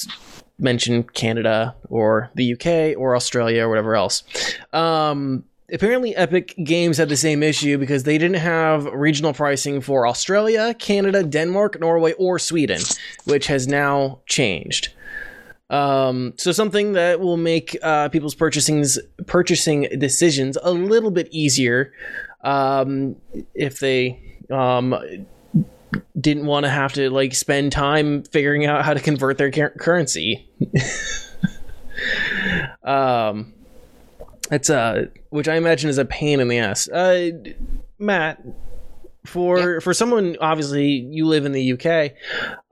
[0.58, 4.22] mention Canada or the UK or Australia or whatever else.
[4.74, 10.06] Um, apparently, Epic Games had the same issue because they didn't have regional pricing for
[10.06, 12.82] Australia, Canada, Denmark, Norway, or Sweden,
[13.24, 14.92] which has now changed.
[15.70, 18.84] Um, so something that will make uh, people's purchasing
[19.26, 21.94] purchasing decisions a little bit easier
[22.42, 23.16] um,
[23.54, 24.20] if they
[24.50, 24.94] um,
[26.20, 29.74] didn't want to have to like spend time figuring out how to convert their cur-
[29.78, 30.46] currency.
[32.84, 33.54] um,
[34.52, 36.88] it's uh, which I imagine is a pain in the ass.
[36.88, 37.30] Uh,
[37.98, 38.40] Matt,
[39.24, 42.12] for for someone obviously you live in the UK,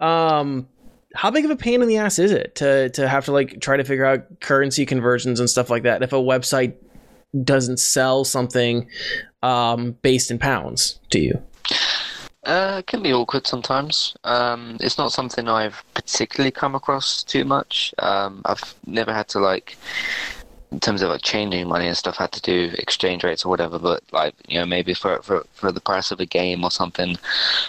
[0.05, 0.69] um,
[1.15, 3.61] how big of a pain in the ass is it to to have to like
[3.61, 6.75] try to figure out currency conversions and stuff like that if a website
[7.45, 8.89] doesn't sell something
[9.43, 11.43] um, based in pounds to you?
[12.45, 14.17] Uh, it can be awkward sometimes.
[14.25, 17.95] Um, it's not something I've particularly come across too much.
[17.99, 19.77] Um, I've never had to like,
[20.73, 23.79] in terms of like changing money and stuff, had to do exchange rates or whatever.
[23.79, 27.17] But like, you know, maybe for for, for the price of a game or something,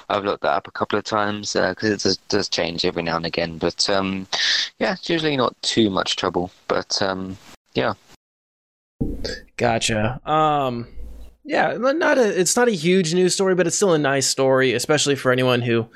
[0.09, 3.17] I've looked that up a couple of times because it does, does change every now
[3.17, 3.57] and again.
[3.57, 4.27] But um,
[4.79, 6.51] yeah, it's usually not too much trouble.
[6.67, 7.37] But um,
[7.73, 7.93] yeah,
[9.57, 10.19] Gotcha.
[10.29, 10.87] Um,
[11.43, 12.39] yeah, not a.
[12.39, 15.61] It's not a huge news story, but it's still a nice story, especially for anyone
[15.61, 15.87] who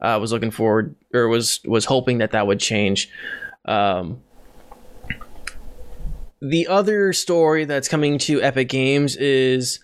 [0.00, 3.08] uh, was looking forward or was was hoping that that would change.
[3.64, 4.20] Um,
[6.40, 9.80] the other story that's coming to Epic Games is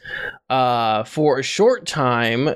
[0.49, 2.55] uh, for a short time,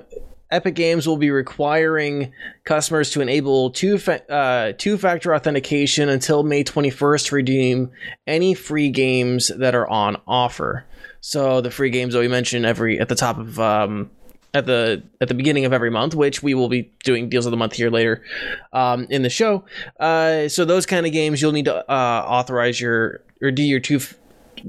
[0.51, 2.33] Epic Games will be requiring
[2.65, 7.91] customers to enable two fa- uh, two factor authentication until May 21st to redeem
[8.27, 10.87] any free games that are on offer.
[11.21, 14.11] So the free games that we mention every at the top of um,
[14.55, 17.51] at the at the beginning of every month, which we will be doing deals of
[17.51, 18.23] the month here later
[18.73, 19.65] um, in the show.
[20.01, 23.81] Uh, so those kind of games, you'll need to uh, authorize your or do your
[23.81, 24.01] two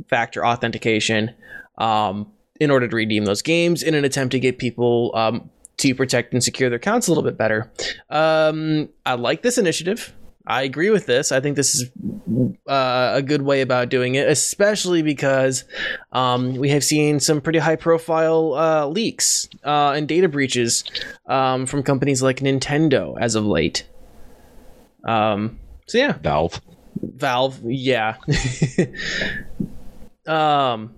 [0.08, 1.34] factor authentication
[1.78, 5.96] um, in order to redeem those games in an attempt to get people um, to
[5.96, 7.72] protect and secure their accounts a little bit better.
[8.10, 10.14] Um, I like this initiative.
[10.46, 11.32] I agree with this.
[11.32, 11.92] I think this is
[12.68, 15.64] uh, a good way about doing it, especially because
[16.12, 20.84] um, we have seen some pretty high profile uh, leaks uh, and data breaches
[21.28, 23.88] um, from companies like Nintendo as of late.
[25.04, 26.14] Um, so, yeah.
[26.14, 26.60] Valve.
[27.02, 28.18] Valve, yeah.
[30.28, 30.94] um,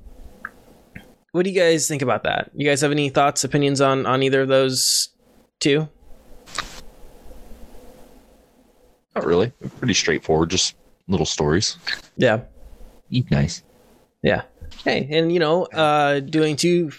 [1.31, 2.51] what do you guys think about that?
[2.53, 5.09] You guys have any thoughts, opinions on on either of those
[5.59, 5.87] two?
[9.15, 9.51] Not really.
[9.79, 10.49] Pretty straightforward.
[10.49, 10.75] Just
[11.07, 11.77] little stories.
[12.17, 12.41] Yeah.
[13.29, 13.63] Nice.
[14.23, 14.43] Yeah.
[14.83, 16.91] Hey, and you know, uh, doing two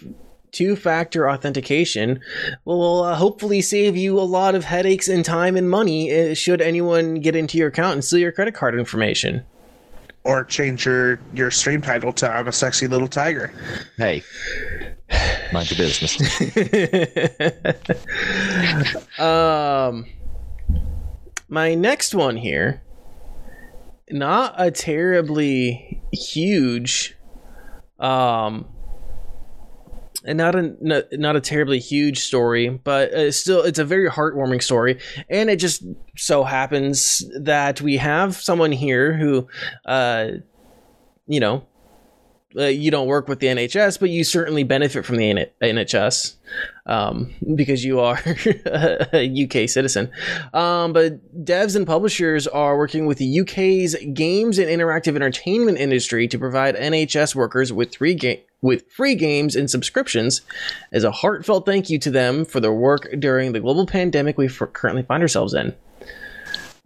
[0.52, 2.20] two factor authentication
[2.64, 6.60] will uh, hopefully save you a lot of headaches and time and money uh, should
[6.60, 9.44] anyone get into your account and steal your credit card information.
[10.24, 13.52] Or change your, your stream title to I'm a sexy little tiger.
[13.96, 14.22] Hey,
[15.52, 16.16] mind your business.
[19.18, 20.06] um,
[21.48, 22.82] my next one here,
[24.10, 27.16] not a terribly huge,
[27.98, 28.71] um,
[30.24, 34.62] and not a not, a terribly huge story, but uh, still, it's a very heartwarming
[34.62, 34.98] story.
[35.28, 35.84] And it just
[36.16, 39.48] so happens that we have someone here who,
[39.84, 40.28] uh,
[41.26, 41.66] you know,
[42.56, 46.34] uh, you don't work with the NHS, but you certainly benefit from the NHS
[46.86, 48.20] um, because you are
[49.12, 50.10] a UK citizen.
[50.52, 56.28] Um, but devs and publishers are working with the UK's games and interactive entertainment industry
[56.28, 60.40] to provide NHS workers with three ga- with free games and subscriptions
[60.92, 64.48] as a heartfelt thank you to them for their work during the global pandemic we
[64.48, 65.74] currently find ourselves in.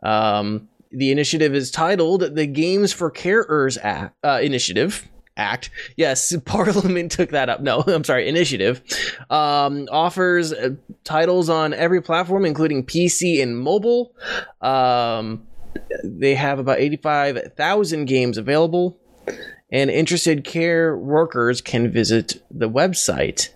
[0.02, 5.08] Um, the initiative is titled the Games for Carers Act, uh, Initiative.
[5.38, 5.68] Act.
[5.96, 7.60] Yes, Parliament took that up.
[7.60, 8.82] No, I'm sorry, Initiative.
[9.28, 10.70] Um, offers uh,
[11.04, 14.14] titles on every platform, including PC and mobile.
[14.62, 15.46] Um,
[16.02, 18.98] they have about 85,000 games available,
[19.76, 23.50] and interested care workers can visit the website.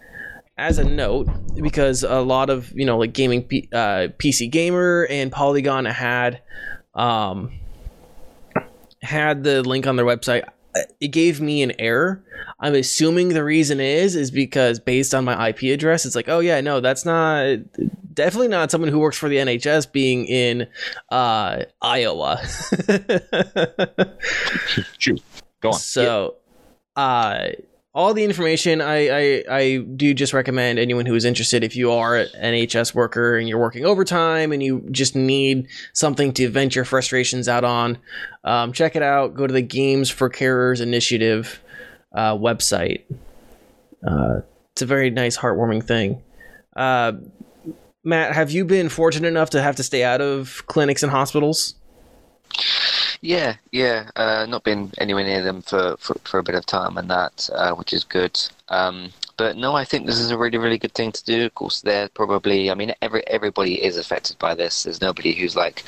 [0.59, 5.07] As a note, because a lot of you know like gaming P- uh, PC Gamer
[5.09, 6.43] and Polygon had
[6.95, 7.59] um,
[9.01, 10.45] had the link on their website
[11.01, 12.23] it gave me an error.
[12.61, 16.41] I'm assuming the reason is is because based on my IP address, it's like, oh
[16.41, 17.59] yeah, no, that's not
[18.15, 20.69] definitely not someone who works for the NHS being in
[21.11, 22.41] uh, Iowa.
[25.61, 25.79] go on.
[25.79, 26.37] So,
[26.97, 27.49] uh,
[27.93, 31.91] all the information I, I I do just recommend anyone who is interested if you
[31.91, 36.77] are an NHS worker and you're working overtime and you just need something to vent
[36.77, 37.99] your frustrations out on,
[38.45, 39.35] um, check it out.
[39.35, 41.61] Go to the Games for Carers Initiative
[42.15, 43.03] uh, website.
[44.07, 44.41] Uh,
[44.73, 46.23] it's a very nice, heartwarming thing.
[46.77, 47.13] Uh,
[48.05, 51.75] Matt, have you been fortunate enough to have to stay out of clinics and hospitals?
[53.23, 54.11] Yeah, yeah.
[54.17, 57.51] Uh, not been anywhere near them for, for, for a bit of time and that,
[57.55, 58.41] uh, which is good.
[58.69, 61.47] Um, but no, I think this is a really, really good thing to do.
[61.47, 64.83] Of course, they're probably, I mean, every everybody is affected by this.
[64.83, 65.83] There's nobody who's like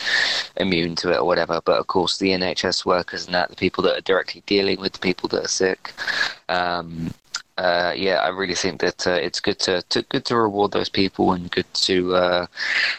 [0.57, 1.61] immune to it or whatever.
[1.63, 4.95] But of course, the NHS workers and that, the people that are directly dealing with
[4.95, 5.93] the people that are sick,
[6.49, 7.13] um,
[7.59, 10.89] uh, yeah, I really think that uh, it's good to, to, good to reward those
[10.89, 12.47] people and good to, uh,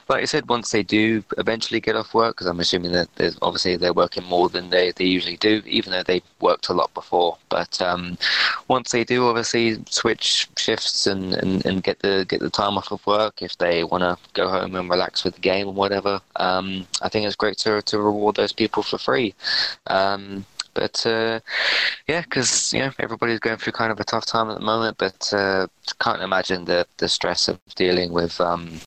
[0.09, 3.37] like I said, once they do eventually get off work, because I'm assuming that there's
[3.41, 6.93] obviously they're working more than they, they usually do, even though they worked a lot
[6.93, 7.37] before.
[7.49, 8.17] But um,
[8.67, 12.91] once they do, obviously switch shifts and, and, and get the get the time off
[12.91, 16.21] of work, if they want to go home and relax with the game or whatever,
[16.35, 19.33] um, I think it's great to to reward those people for free.
[19.87, 21.39] Um, but uh,
[22.07, 24.97] yeah, because you know everybody's going through kind of a tough time at the moment.
[24.97, 25.67] But uh,
[25.99, 28.81] can't imagine the the stress of dealing with um,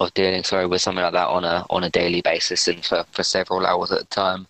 [0.00, 3.04] of dealing sorry with something like that on a on a daily basis and for,
[3.12, 4.46] for several hours at a time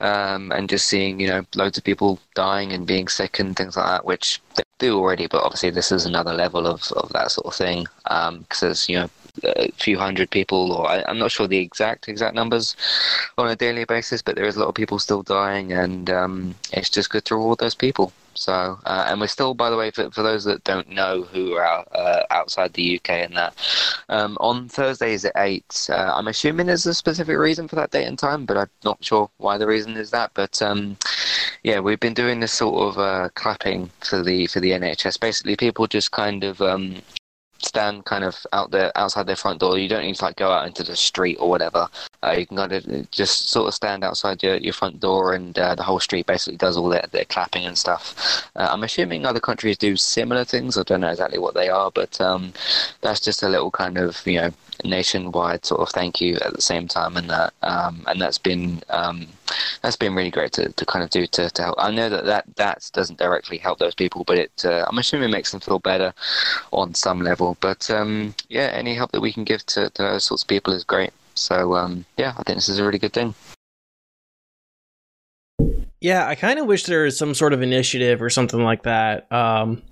[0.00, 3.76] um, and just seeing you know loads of people dying and being sick and things
[3.76, 7.30] like that which they do already but obviously this is another level of, of that
[7.30, 9.08] sort of thing because um, you know
[9.42, 12.76] a few hundred people or I, am not sure the exact exact numbers
[13.36, 16.54] on a daily basis but there is a lot of people still dying and um,
[16.72, 19.90] it's just good to reward those people so, uh, and we're still, by the way,
[19.90, 23.54] for, for those that don't know who are out, uh, outside the UK and that,
[24.08, 28.06] um, on Thursdays at 8, uh, I'm assuming there's a specific reason for that date
[28.06, 30.32] and time, but I'm not sure why the reason is that.
[30.34, 30.96] But um,
[31.62, 35.20] yeah, we've been doing this sort of uh, clapping for the for the NHS.
[35.20, 36.96] Basically, people just kind of um,
[37.64, 39.78] stand kind of out there outside their front door.
[39.78, 41.88] You don't need to like go out into the street or whatever.
[42.22, 45.58] Uh, you can kind of just sort of stand outside your, your front door, and
[45.58, 48.48] uh, the whole street basically does all their, their clapping and stuff.
[48.56, 50.78] Uh, I'm assuming other countries do similar things.
[50.78, 52.52] I don't know exactly what they are, but um,
[53.00, 54.50] that's just a little kind of you know
[54.84, 58.82] nationwide sort of thank you at the same time, and that um, and that's been
[58.90, 59.26] um,
[59.82, 61.76] that's been really great to, to kind of do to, to help.
[61.78, 65.28] I know that, that that doesn't directly help those people, but it uh, I'm assuming
[65.28, 66.12] it makes them feel better
[66.72, 67.53] on some level.
[67.60, 70.72] But um, yeah, any help that we can give to, to those sorts of people
[70.72, 71.12] is great.
[71.34, 73.34] So um, yeah, I think this is a really good thing.
[76.00, 79.30] Yeah, I kind of wish there was some sort of initiative or something like that
[79.32, 79.82] um,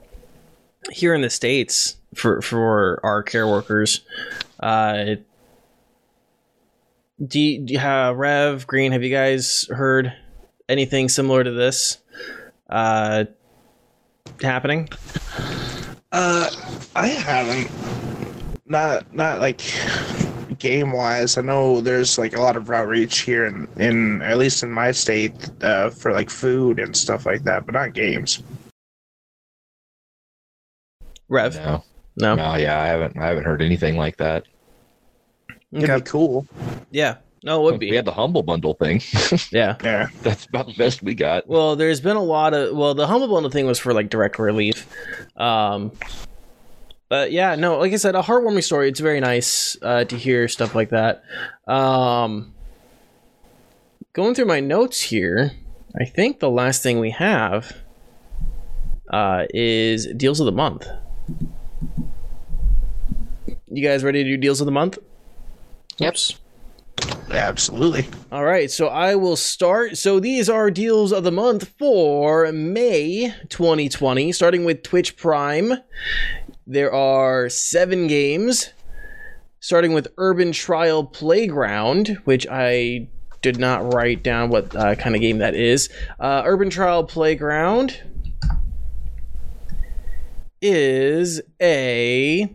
[0.90, 4.00] here in the states for for our care workers.
[4.60, 5.16] Uh,
[7.24, 8.92] do you, do you have Rev Green?
[8.92, 10.12] Have you guys heard
[10.68, 11.98] anything similar to this
[12.68, 13.24] uh,
[14.40, 14.88] happening?
[16.12, 16.48] Uh,
[16.94, 17.70] I haven't.
[18.66, 19.60] Not not like
[20.58, 21.36] game wise.
[21.36, 24.92] I know there's like a lot of outreach here in, in at least in my
[24.92, 28.42] state uh, for like food and stuff like that, but not games.
[31.28, 31.82] Rev, No,
[32.16, 33.18] no, no, yeah, I haven't.
[33.18, 34.44] I haven't heard anything like that.
[35.72, 36.46] It'd be cool.
[36.90, 39.00] yeah, no, it would We be, had the humble bundle thing.
[39.50, 39.76] yeah.
[39.82, 40.08] Yeah.
[40.22, 41.48] That's about the best we got.
[41.48, 44.38] Well, there's been a lot of well, the humble bundle thing was for like direct
[44.38, 44.86] relief.
[45.36, 45.92] Um,
[47.08, 48.88] but yeah, no, like I said, a heartwarming story.
[48.88, 51.24] It's very nice uh, to hear stuff like that.
[51.66, 52.54] Um,
[54.12, 55.52] going through my notes here,
[56.00, 57.76] I think the last thing we have
[59.12, 60.86] uh, is deals of the month.
[63.68, 64.98] You guys ready to do deals of the month?
[65.98, 66.12] Yep.
[66.12, 66.38] Oops.
[67.30, 68.06] Absolutely.
[68.30, 69.96] All right, so I will start.
[69.96, 75.72] So these are deals of the month for May 2020, starting with Twitch Prime.
[76.66, 78.72] There are seven games,
[79.60, 83.08] starting with Urban Trial Playground, which I
[83.40, 85.88] did not write down what uh, kind of game that is.
[86.20, 88.00] Uh, Urban Trial Playground
[90.60, 92.54] is a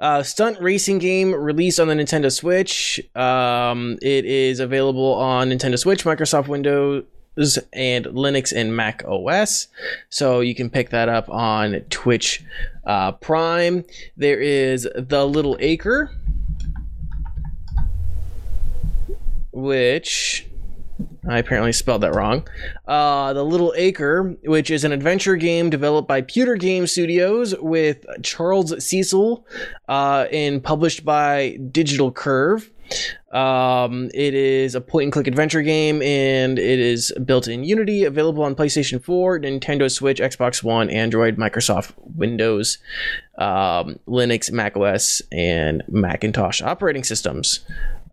[0.00, 3.00] uh, stunt racing game released on the Nintendo Switch.
[3.14, 7.04] Um, it is available on Nintendo Switch, Microsoft Windows,
[7.72, 9.68] and Linux and Mac OS.
[10.08, 12.44] So you can pick that up on Twitch
[12.84, 13.84] uh, Prime.
[14.16, 16.10] There is The Little Acre,
[19.52, 20.46] which
[21.28, 22.46] I apparently spelled that wrong.
[22.86, 28.04] Uh, the Little Acre, which is an adventure game developed by Pewter Game Studios with
[28.22, 29.46] Charles Cecil
[29.88, 32.70] uh, and published by Digital Curve.
[33.32, 38.04] Um, it is a point and click adventure game and it is built in Unity,
[38.04, 42.78] available on PlayStation 4, Nintendo Switch, Xbox One, Android, Microsoft Windows,
[43.38, 47.60] um, Linux, Mac OS, and Macintosh operating systems.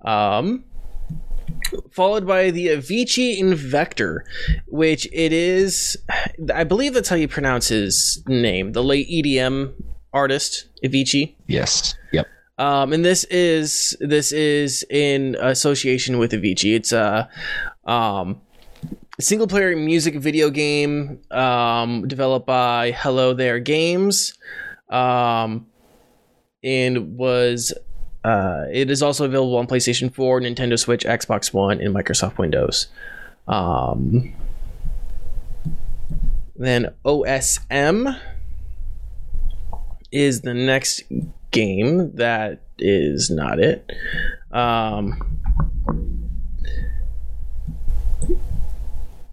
[0.01, 0.65] Um,
[1.91, 4.19] followed by the Avicii Invector,
[4.67, 5.97] which it is,
[6.53, 9.73] I believe that's how you pronounce his name, the late EDM
[10.13, 11.35] artist Avicii.
[11.47, 11.95] Yes.
[12.11, 12.27] Yep.
[12.59, 16.75] Um, and this is this is in association with Avicii.
[16.75, 17.27] It's a
[17.85, 18.41] um,
[19.19, 24.37] single player music video game um, developed by Hello There Games,
[24.89, 25.65] um,
[26.63, 27.73] and was
[28.23, 32.87] uh, it is also available on PlayStation 4, Nintendo Switch, Xbox One, and Microsoft Windows.
[33.47, 34.33] Um,
[36.55, 38.17] then OSM
[40.11, 41.03] is the next
[41.51, 43.91] game that is not it.
[44.51, 45.39] Um,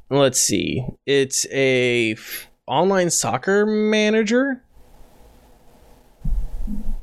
[0.09, 0.85] let's see.
[1.07, 4.65] It's a f- online soccer manager.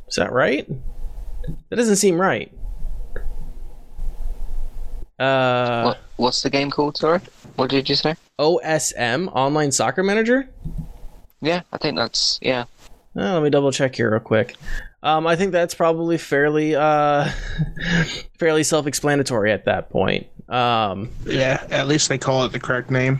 [0.07, 0.68] Is that right?
[1.69, 2.52] That doesn't seem right.
[5.19, 6.98] Uh, what What's the game called?
[6.98, 7.19] Sorry,
[7.56, 8.15] what did you say?
[8.40, 10.49] OSM, Online Soccer Manager.
[11.41, 12.65] Yeah, I think that's yeah.
[13.15, 14.56] Uh, let me double check here real quick.
[15.02, 17.30] Um, I think that's probably fairly uh,
[18.38, 20.28] fairly self-explanatory at that point.
[20.49, 23.19] Um, Yeah, at least they call it the correct name.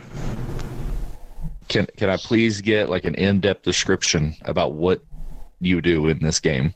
[1.68, 5.02] Can can I please get like an in-depth description about what
[5.60, 6.74] you do in this game?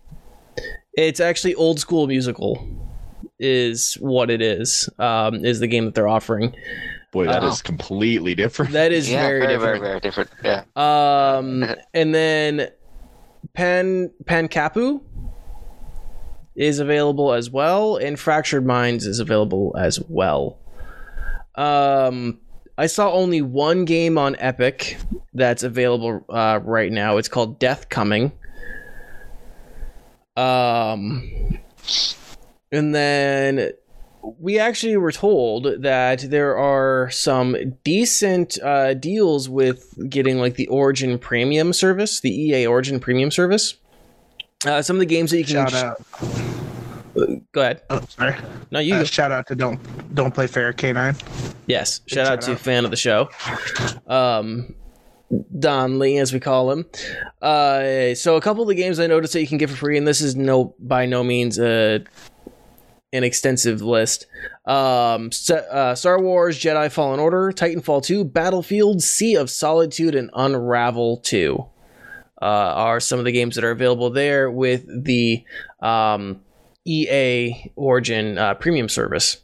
[0.95, 2.67] It's actually old school musical,
[3.39, 4.89] is what it is.
[4.99, 6.55] Um, is the game that they're offering.
[7.13, 7.63] Boy, that is Oh.
[7.65, 8.73] completely different.
[8.73, 9.81] That is yeah, very, very, different.
[9.83, 10.31] very, very different.
[10.45, 10.65] Yeah.
[10.77, 11.65] Um,
[11.95, 12.69] and then
[13.55, 15.03] Pan Pankapu
[16.55, 20.59] is available as well, and Fractured Minds is available as well.
[21.55, 22.39] Um,
[22.79, 24.97] I saw only one game on Epic
[25.35, 27.19] that's available uh, right now.
[27.19, 28.33] It's called Death Coming.
[30.37, 31.59] Um,
[32.71, 33.73] and then
[34.39, 40.69] we actually were told that there are some decent uh, deals with getting like the
[40.69, 43.75] Origin Premium service, the EA Origin Premium service.
[44.65, 46.03] Uh, some of the games that you can Shout out.
[47.53, 47.83] go ahead.
[47.91, 48.37] Oh, sorry.
[48.71, 48.95] No, you.
[48.95, 49.81] Uh, shout out to don't
[50.15, 51.21] don't play fair K9.
[51.67, 52.59] Yes, shout out shout to out.
[52.61, 53.29] fan of the show,
[54.07, 54.75] um,
[55.59, 56.87] Don Lee, as we call him.
[57.41, 59.97] Uh, so a couple of the games I noticed that you can get for free,
[59.97, 62.05] and this is no by no means a
[63.13, 64.27] an extensive list.
[64.65, 71.19] Um, uh, Star Wars Jedi Fallen Order, Titanfall 2, Battlefield, Sea of Solitude, and Unravel
[71.19, 71.65] 2
[72.41, 75.45] uh, are some of the games that are available there with the
[75.81, 76.41] um,
[76.87, 79.42] EA Origin uh, premium service.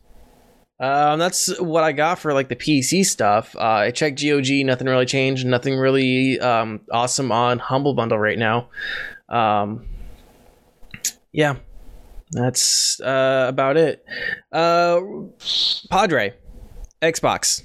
[0.80, 3.56] Um, that's what I got for like the PC stuff.
[3.56, 8.38] Uh, I checked GOG, nothing really changed, nothing really um, awesome on Humble Bundle right
[8.38, 8.68] now.
[9.28, 9.86] Um,
[11.32, 11.56] yeah,
[12.30, 14.05] that's uh, about it.
[14.52, 15.00] Uh,
[15.90, 16.34] Padre,
[17.02, 17.64] Xbox.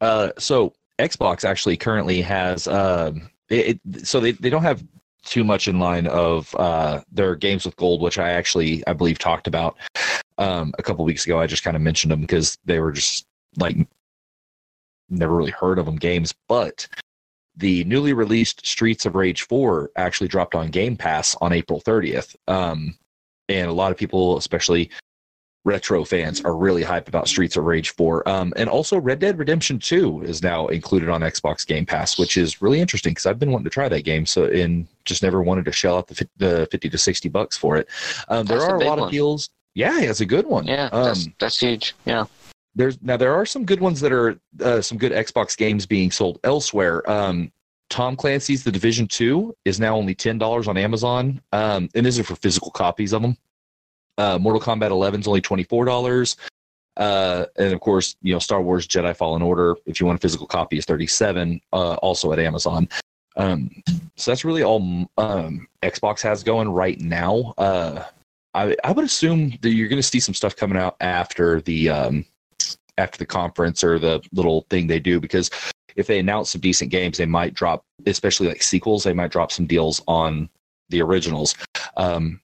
[0.00, 4.84] Uh, so Xbox actually currently has um, it, it, so they, they don't have
[5.24, 9.18] too much in line of uh, their games with gold, which I actually I believe
[9.18, 9.76] talked about
[10.38, 11.40] um, a couple weeks ago.
[11.40, 13.76] I just kind of mentioned them because they were just like
[15.10, 16.86] never really heard of them games, but
[17.56, 22.36] the newly released Streets of Rage 4 actually dropped on Game Pass on April 30th.
[22.46, 22.96] Um,
[23.48, 24.90] and a lot of people, especially
[25.64, 28.28] retro fans, are really hyped about Streets of Rage 4.
[28.28, 32.36] Um, and also, Red Dead Redemption 2 is now included on Xbox Game Pass, which
[32.36, 35.42] is really interesting because I've been wanting to try that game, so and just never
[35.42, 37.88] wanted to shell out the, the 50 to 60 bucks for it.
[38.28, 39.08] Um, there That's a are a big lot one.
[39.08, 39.50] of deals.
[39.74, 40.66] Yeah, it's a good one.
[40.66, 41.94] Yeah, Um, that's that's huge.
[42.04, 42.24] Yeah.
[42.74, 46.10] there's now there are some good ones that are uh, some good Xbox games being
[46.10, 47.08] sold elsewhere.
[47.10, 47.52] Um,
[47.90, 52.18] Tom Clancy's The Division Two is now only ten dollars on Amazon, um, and these
[52.18, 53.36] are for physical copies of them.
[54.18, 56.36] Uh, Mortal Kombat 11 is only twenty four dollars,
[56.96, 59.76] uh, and of course, you know Star Wars Jedi Fallen Order.
[59.86, 62.88] If you want a physical copy, is thirty seven, uh, also at Amazon.
[63.36, 63.70] Um,
[64.16, 67.54] so that's really all um, Xbox has going right now.
[68.54, 71.90] I, I would assume that you're going to see some stuff coming out after the
[71.90, 72.24] um,
[72.96, 75.50] after the conference or the little thing they do because
[75.96, 79.50] if they announce some decent games, they might drop, especially like sequels, they might drop
[79.50, 80.48] some deals on
[80.90, 81.56] the originals.
[81.96, 82.40] Um,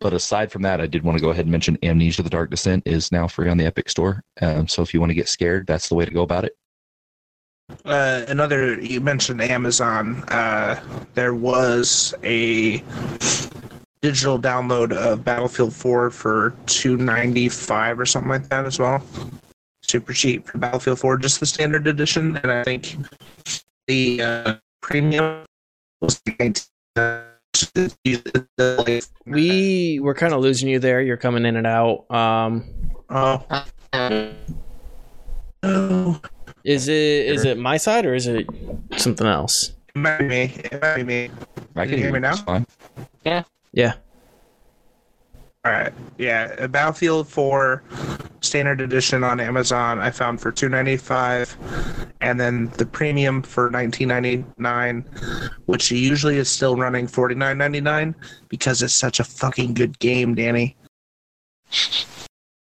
[0.00, 2.50] but aside from that, I did want to go ahead and mention Amnesia: The Dark
[2.50, 4.22] Descent is now free on the Epic Store.
[4.40, 6.56] Um, so if you want to get scared, that's the way to go about it.
[7.84, 10.24] Uh, another you mentioned Amazon.
[10.28, 10.80] Uh,
[11.14, 12.82] there was a
[14.00, 19.02] digital download of Battlefield 4 for 295 or something like that as well.
[19.82, 22.96] Super cheap for Battlefield 4, just the standard edition, and I think
[23.86, 25.44] the uh, premium
[26.00, 26.54] was 19.
[26.96, 27.22] Uh,
[29.26, 31.00] We were kind of losing you there.
[31.00, 32.10] You're coming in and out.
[32.10, 32.64] Um,
[33.10, 33.44] oh
[35.62, 36.20] no,
[36.64, 38.46] is it is it my side or is it
[38.96, 39.72] something else?
[39.94, 40.42] it might be me.
[40.70, 41.30] It might be me.
[41.74, 42.36] I Can you hear me now?
[42.36, 42.66] Fine.
[43.24, 43.42] Yeah.
[45.64, 45.92] All right.
[46.18, 47.82] Yeah, a Battlefield 4
[48.40, 51.56] standard edition on Amazon I found for 295
[52.20, 58.14] and then the premium for 19.99 which usually is still running 49.99
[58.48, 60.76] because it's such a fucking good game, Danny.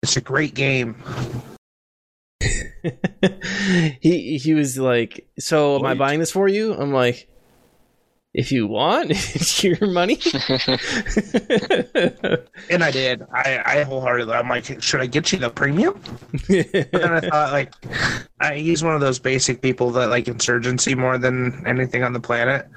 [0.01, 0.95] It's a great game.
[4.01, 7.27] he he was like, "So am I buying this for you?" I'm like,
[8.33, 10.19] "If you want, it's your money."
[12.69, 13.23] And I did.
[13.33, 15.99] I, I wholeheartedly I'm like, should I get you the premium?
[16.47, 17.73] But then I thought like
[18.39, 22.19] I, he's one of those basic people that like insurgency more than anything on the
[22.19, 22.67] planet.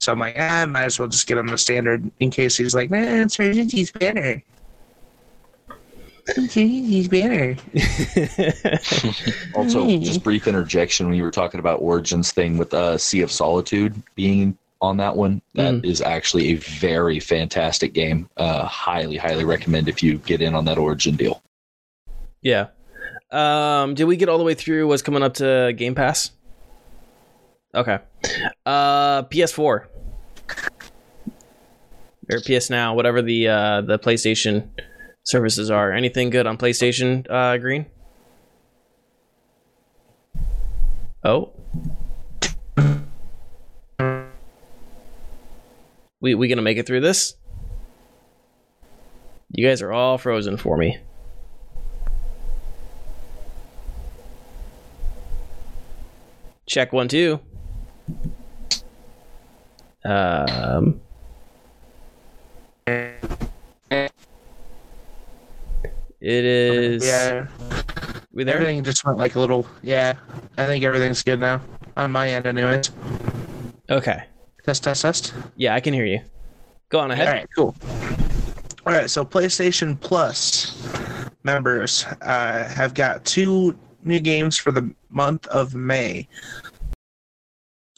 [0.00, 2.56] So I'm like, ah, I might as well just get him the standard in case
[2.56, 4.42] he's like, nah, insurgency's better.
[6.36, 7.56] Insurgency's better.
[9.54, 10.02] Also, Hmm.
[10.02, 13.94] just brief interjection when you were talking about Origins thing with uh, Sea of Solitude
[14.16, 15.42] being on that one.
[15.54, 18.28] That is actually a very fantastic game.
[18.36, 21.42] Uh, highly, highly recommend if you get in on that Origin deal.
[22.42, 22.68] Yeah.
[23.30, 26.30] Um, did we get all the way through what's coming up to Game Pass?
[27.74, 27.98] Okay.
[28.64, 29.88] Uh, PS4 or
[32.44, 34.68] PS Now, whatever the uh, the PlayStation
[35.24, 35.92] services are.
[35.92, 37.26] Anything good on PlayStation?
[37.28, 37.86] Uh, Green.
[41.24, 41.52] Oh.
[46.26, 47.36] We we gonna make it through this?
[49.52, 50.98] You guys are all frozen for me.
[56.66, 57.38] Check one two.
[60.04, 61.00] Um.
[62.88, 64.10] It
[66.20, 67.06] is.
[67.06, 67.46] Yeah,
[68.32, 68.56] We there?
[68.56, 69.64] everything just went like a little.
[69.80, 70.14] Yeah,
[70.58, 71.60] I think everything's good now
[71.96, 72.90] on my end, anyways.
[73.88, 74.24] Okay.
[74.66, 75.34] Test, test, test.
[75.54, 76.20] Yeah, I can hear you.
[76.88, 77.28] Go on ahead.
[77.28, 77.76] right, cool.
[78.84, 80.76] All right, so PlayStation Plus
[81.44, 86.26] members uh, have got two new games for the month of May.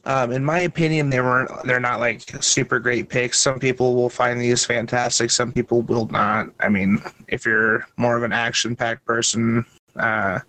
[0.04, 1.50] Um, in my opinion, they weren't.
[1.64, 3.38] They're not like super great picks.
[3.38, 5.30] Some people will find these fantastic.
[5.30, 6.48] Some people will not.
[6.60, 9.64] I mean, if you're more of an action-packed person,
[9.96, 10.40] uh,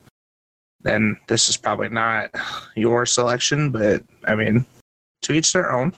[0.82, 2.30] then this is probably not
[2.76, 3.72] your selection.
[3.72, 4.66] But I mean,
[5.22, 5.94] to each their own.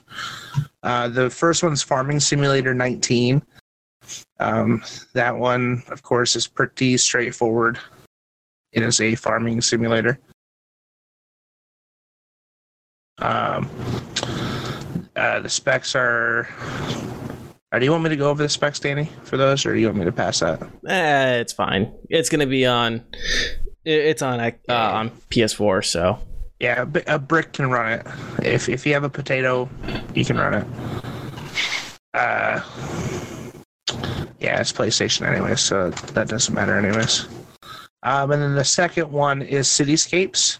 [0.82, 3.42] Uh, the first one's Farming Simulator 19.
[4.40, 4.82] Um,
[5.14, 7.78] that one, of course, is pretty straightforward.
[8.72, 10.18] It is a farming simulator.
[13.18, 13.68] Um,
[15.14, 16.48] uh, the specs are.
[17.70, 19.80] Uh, do you want me to go over the specs, Danny, for those, or do
[19.80, 20.62] you want me to pass that?
[20.86, 21.92] Eh, it's fine.
[22.10, 23.04] It's gonna be on.
[23.84, 26.18] It's on uh, on PS4, so
[26.62, 28.06] Yeah, a, brick can run it.
[28.44, 29.68] If if you have a potato,
[30.14, 30.66] you can run it.
[32.14, 32.62] Uh,
[34.38, 37.26] yeah, it's PlayStation anyway, so that doesn't matter anyways.
[38.04, 40.58] Um, and then the second one is Cityscapes.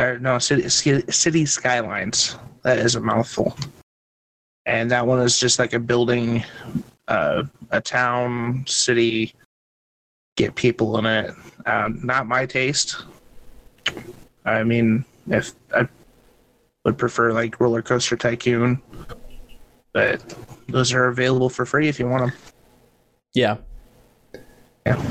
[0.00, 2.36] Or no, city, city skylines.
[2.62, 3.56] That is a mouthful.
[4.66, 6.42] And that one is just like a building,
[7.06, 9.34] uh, a town, city,
[10.36, 11.32] get people in it.
[11.64, 13.04] Um, not my taste.
[14.44, 15.88] I mean, if I
[16.84, 18.80] would prefer like Roller Coaster Tycoon,
[19.92, 20.36] but
[20.68, 22.32] those are available for free if you want them.
[23.34, 23.56] yeah.
[24.86, 25.02] Yeah.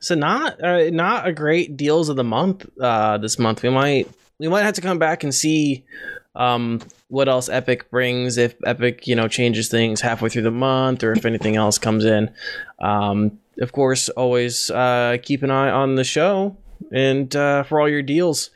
[0.00, 3.62] So not uh, not a great deals of the month uh, this month.
[3.62, 4.08] We might
[4.38, 5.84] we might have to come back and see
[6.34, 11.04] um, what else Epic brings if Epic you know changes things halfway through the month
[11.04, 12.30] or if anything else comes in.
[12.78, 16.56] Um, of course, always uh, keep an eye on the show
[16.92, 18.50] and uh, for all your deals.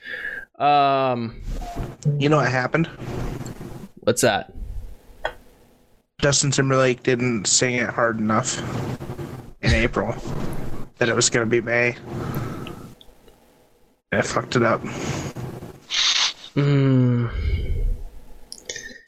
[0.59, 1.41] Um,
[2.19, 2.89] You know what happened?
[4.01, 4.53] what's that?
[6.21, 8.59] Justin Timberlake didn't sing it hard enough
[9.63, 10.15] in April
[10.99, 11.97] that it was going to be May.
[14.13, 14.81] I fucked it up.
[16.55, 17.27] Hmm.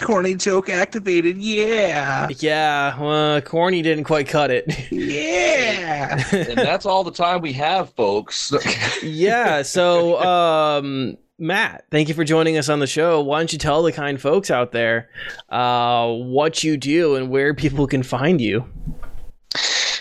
[0.05, 1.39] Corny joke activated.
[1.39, 2.29] Yeah.
[2.39, 4.67] Yeah, Well, corny didn't quite cut it.
[4.93, 6.23] Yeah.
[6.33, 8.53] and that's all the time we have, folks.
[9.03, 13.59] yeah so um matt thank you for joining us on the show why don't you
[13.59, 15.09] tell the kind folks out there
[15.51, 18.65] uh what you do and where people can find you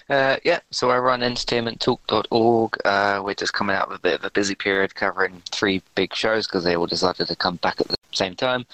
[0.09, 2.77] Uh, yeah, so I run entertainmenttalk.org.
[2.85, 6.13] Uh, we're just coming out of a bit of a busy period covering three big
[6.13, 8.65] shows because they all decided to come back at the same time.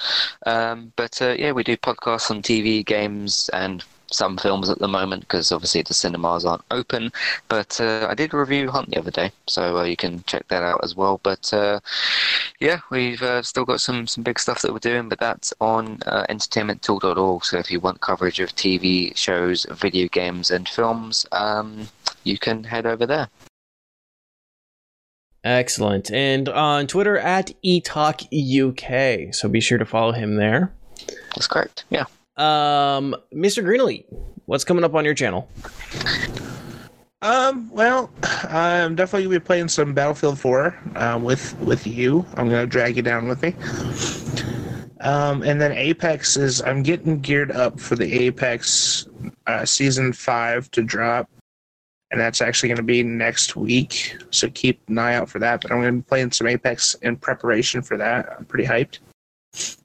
[0.45, 4.87] Um, but uh, yeah, we do podcasts on TV, games, and some films at the
[4.87, 7.11] moment because obviously the cinemas aren't open.
[7.47, 10.63] But uh, I did review Hunt the other day, so uh, you can check that
[10.63, 11.19] out as well.
[11.23, 11.79] But uh,
[12.59, 15.99] yeah, we've uh, still got some, some big stuff that we're doing, but that's on
[16.05, 17.45] uh, entertainmenttalk.org.
[17.45, 21.87] So if you want coverage of TV shows, video games, and films, um,
[22.23, 23.29] you can head over there.
[25.41, 30.73] excellent and on twitter at etalkuk so be sure to follow him there
[31.35, 31.85] That's correct.
[31.89, 32.05] Yeah.
[32.39, 34.05] Um mr greenlee
[34.45, 35.47] what's coming up on your channel
[37.21, 38.09] Um, well,
[38.43, 42.25] I'm definitely gonna be playing some Battlefield 4 uh, with with you.
[42.35, 43.53] I'm gonna drag you down with me.
[45.01, 49.07] Um, and then Apex is I'm getting geared up for the Apex
[49.47, 51.29] uh, season five to drop,
[52.11, 54.15] and that's actually gonna be next week.
[54.31, 55.61] So keep an eye out for that.
[55.61, 58.33] But I'm gonna be playing some Apex in preparation for that.
[58.37, 58.99] I'm pretty hyped.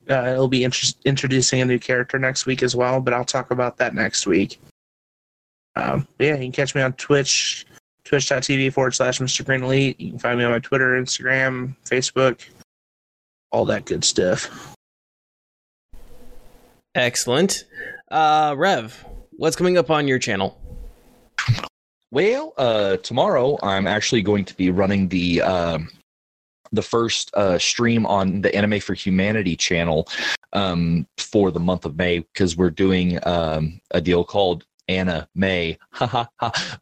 [0.08, 3.50] Uh, it'll be inter- introducing a new character next week as well, but I'll talk
[3.50, 4.60] about that next week.
[5.76, 7.66] Um, yeah, you can catch me on Twitch,
[8.04, 9.44] twitch.tv forward slash Mr.
[9.44, 9.98] Green Elite.
[9.98, 12.46] You can find me on my Twitter, Instagram, Facebook,
[13.50, 14.74] all that good stuff.
[16.94, 17.64] Excellent.
[18.10, 20.60] Uh, Rev, what's coming up on your channel?
[22.10, 25.88] Well, uh, tomorrow I'm actually going to be running the um,
[26.72, 30.08] the first uh, stream on the Anime for Humanity channel
[30.52, 35.78] um, for the month of May because we're doing um, a deal called Anna May.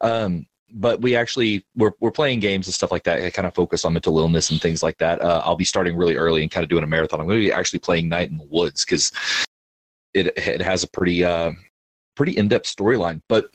[0.01, 0.45] Um,
[0.75, 3.21] but we actually we're we're playing games and stuff like that.
[3.21, 5.21] I kind of focus on mental illness and things like that.
[5.21, 7.19] Uh, I'll be starting really early and kind of doing a marathon.
[7.19, 9.11] I'm going to be actually playing Night in the Woods because
[10.13, 11.51] it it has a pretty uh
[12.15, 13.21] pretty in depth storyline.
[13.29, 13.51] But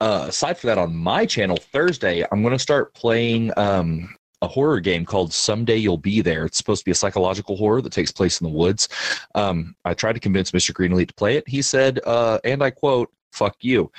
[0.00, 4.14] uh, aside from that, on my channel Thursday, I'm going to start playing um
[4.44, 6.44] a horror game called Someday You'll Be There.
[6.44, 8.88] It's supposed to be a psychological horror that takes place in the woods.
[9.34, 10.72] Um, I tried to convince Mr.
[10.72, 11.48] Greenleaf to play it.
[11.48, 13.90] He said, uh, and I quote, "Fuck you."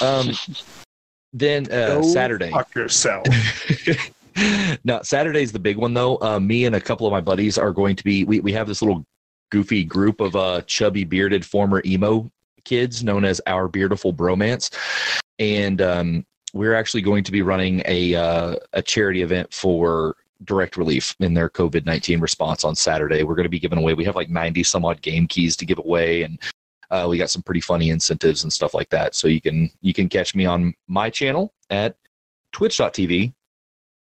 [0.00, 0.32] Um,
[1.32, 2.50] then uh, Go Saturday.
[2.50, 3.26] Fuck yourself.
[4.84, 6.18] no, Saturday's the big one though.
[6.20, 8.24] Uh, me and a couple of my buddies are going to be.
[8.24, 9.06] We we have this little
[9.50, 12.30] goofy group of uh, chubby bearded former emo
[12.64, 14.70] kids known as our Beautiful Bromance,
[15.38, 20.76] and um, we're actually going to be running a uh, a charity event for direct
[20.76, 23.22] relief in their COVID nineteen response on Saturday.
[23.22, 23.94] We're going to be giving away.
[23.94, 26.38] We have like ninety some odd game keys to give away, and
[26.90, 29.14] uh, we got some pretty funny incentives and stuff like that.
[29.14, 31.96] So you can you can catch me on my channel at
[32.52, 33.32] twitch.tv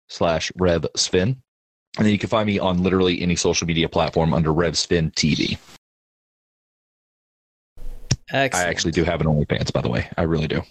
[0.09, 1.35] slash revsvin.
[1.97, 5.57] And then you can find me on literally any social media platform under revsvin TV.
[8.31, 8.65] Excellent.
[8.65, 10.09] I actually do have an OnlyFans, by the way.
[10.17, 10.61] I really do.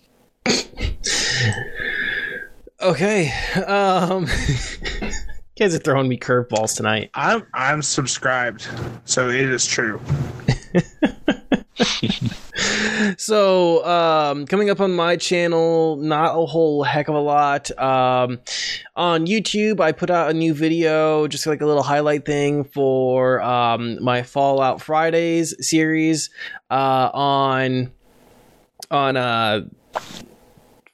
[2.82, 3.31] Okay.
[3.66, 4.27] Um,
[5.02, 5.11] you
[5.59, 7.11] guys are throwing me curveballs tonight.
[7.15, 8.66] I'm I'm subscribed,
[9.05, 10.01] so it is true.
[13.19, 18.39] so um, coming up on my channel not a whole heck of a lot um,
[18.94, 23.40] on youtube i put out a new video just like a little highlight thing for
[23.43, 26.31] um, my fallout fridays series
[26.70, 27.90] uh, on
[28.90, 29.62] on uh,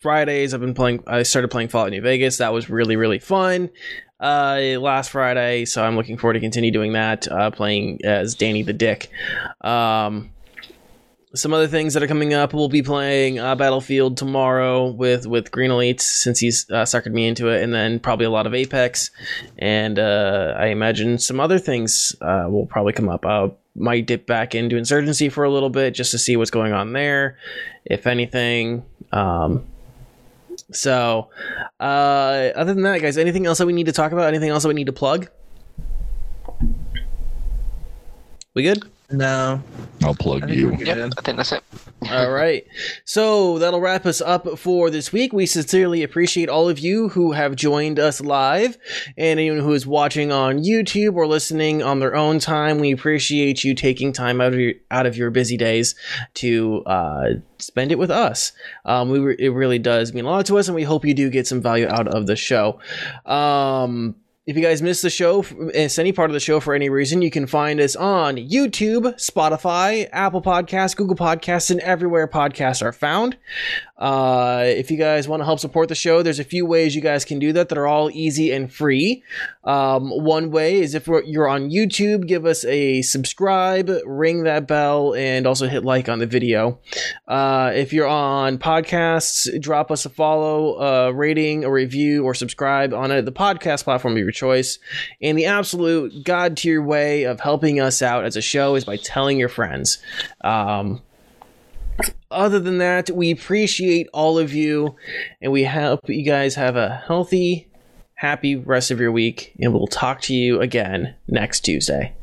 [0.07, 3.69] fridays i've been playing i started playing fallout new vegas that was really really fun
[4.19, 7.31] uh, last Friday, so I'm looking forward to continue doing that.
[7.31, 9.11] Uh, playing as Danny the Dick.
[9.61, 10.31] Um,
[11.35, 12.55] some other things that are coming up.
[12.55, 17.27] We'll be playing uh, Battlefield tomorrow with with Green Elites since he's uh, suckered me
[17.27, 19.11] into it, and then probably a lot of Apex,
[19.59, 23.27] and uh, I imagine some other things uh, will probably come up.
[23.27, 26.73] I might dip back into Insurgency for a little bit just to see what's going
[26.73, 27.37] on there,
[27.85, 28.85] if anything.
[29.13, 29.67] Um,
[30.73, 31.31] so,
[31.79, 34.29] uh, other than that, guys, anything else that we need to talk about?
[34.29, 35.29] Anything else that we need to plug?
[38.55, 38.83] We good?
[39.11, 39.63] No,
[40.03, 40.69] I'll plug think you.
[40.69, 40.85] we're.
[40.85, 41.63] Yep, I think that's it.
[42.11, 42.67] All right.
[43.05, 45.33] So that'll wrap us up for this week.
[45.33, 48.77] We sincerely appreciate all of you who have joined us live
[49.17, 52.79] and anyone who is watching on YouTube or listening on their own time.
[52.79, 55.95] We appreciate you taking time out of your, out of your busy days
[56.35, 57.27] to uh,
[57.59, 58.53] spend it with us.
[58.85, 61.15] Um, we re- it really does mean a lot to us, and we hope you
[61.15, 62.79] do get some value out of the show.
[63.25, 64.17] Um,
[64.47, 67.21] if you guys missed the show, miss any part of the show for any reason,
[67.21, 72.93] you can find us on YouTube, Spotify, Apple Podcasts, Google Podcasts, and everywhere podcasts are
[72.93, 73.37] found.
[73.99, 77.01] Uh, if you guys want to help support the show, there's a few ways you
[77.01, 79.25] guys can do that that are all easy and free.
[79.65, 85.15] Um, one way is if you're on YouTube, give us a subscribe, ring that bell,
[85.17, 86.79] and also hit like on the video.
[87.27, 92.95] Uh, if you're on podcasts, drop us a follow, a rating, a review, or subscribe
[92.95, 94.79] on it, the podcast platform of your choice.
[95.21, 98.97] And the absolute god tier way of helping us out as a show is by
[98.97, 99.99] telling your friends.
[100.43, 101.03] Um,
[102.31, 104.97] other than that, we appreciate all of you,
[105.41, 107.69] and we hope you guys have a healthy,
[108.15, 112.15] happy rest of your week, and we'll talk to you again next Tuesday.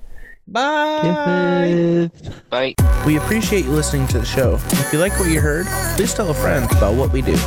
[0.47, 2.11] Bye.
[2.49, 2.75] Bye.
[3.05, 4.59] We appreciate you listening to the show.
[4.71, 5.65] If you like what you heard,
[5.95, 7.37] please tell a friend about what we do.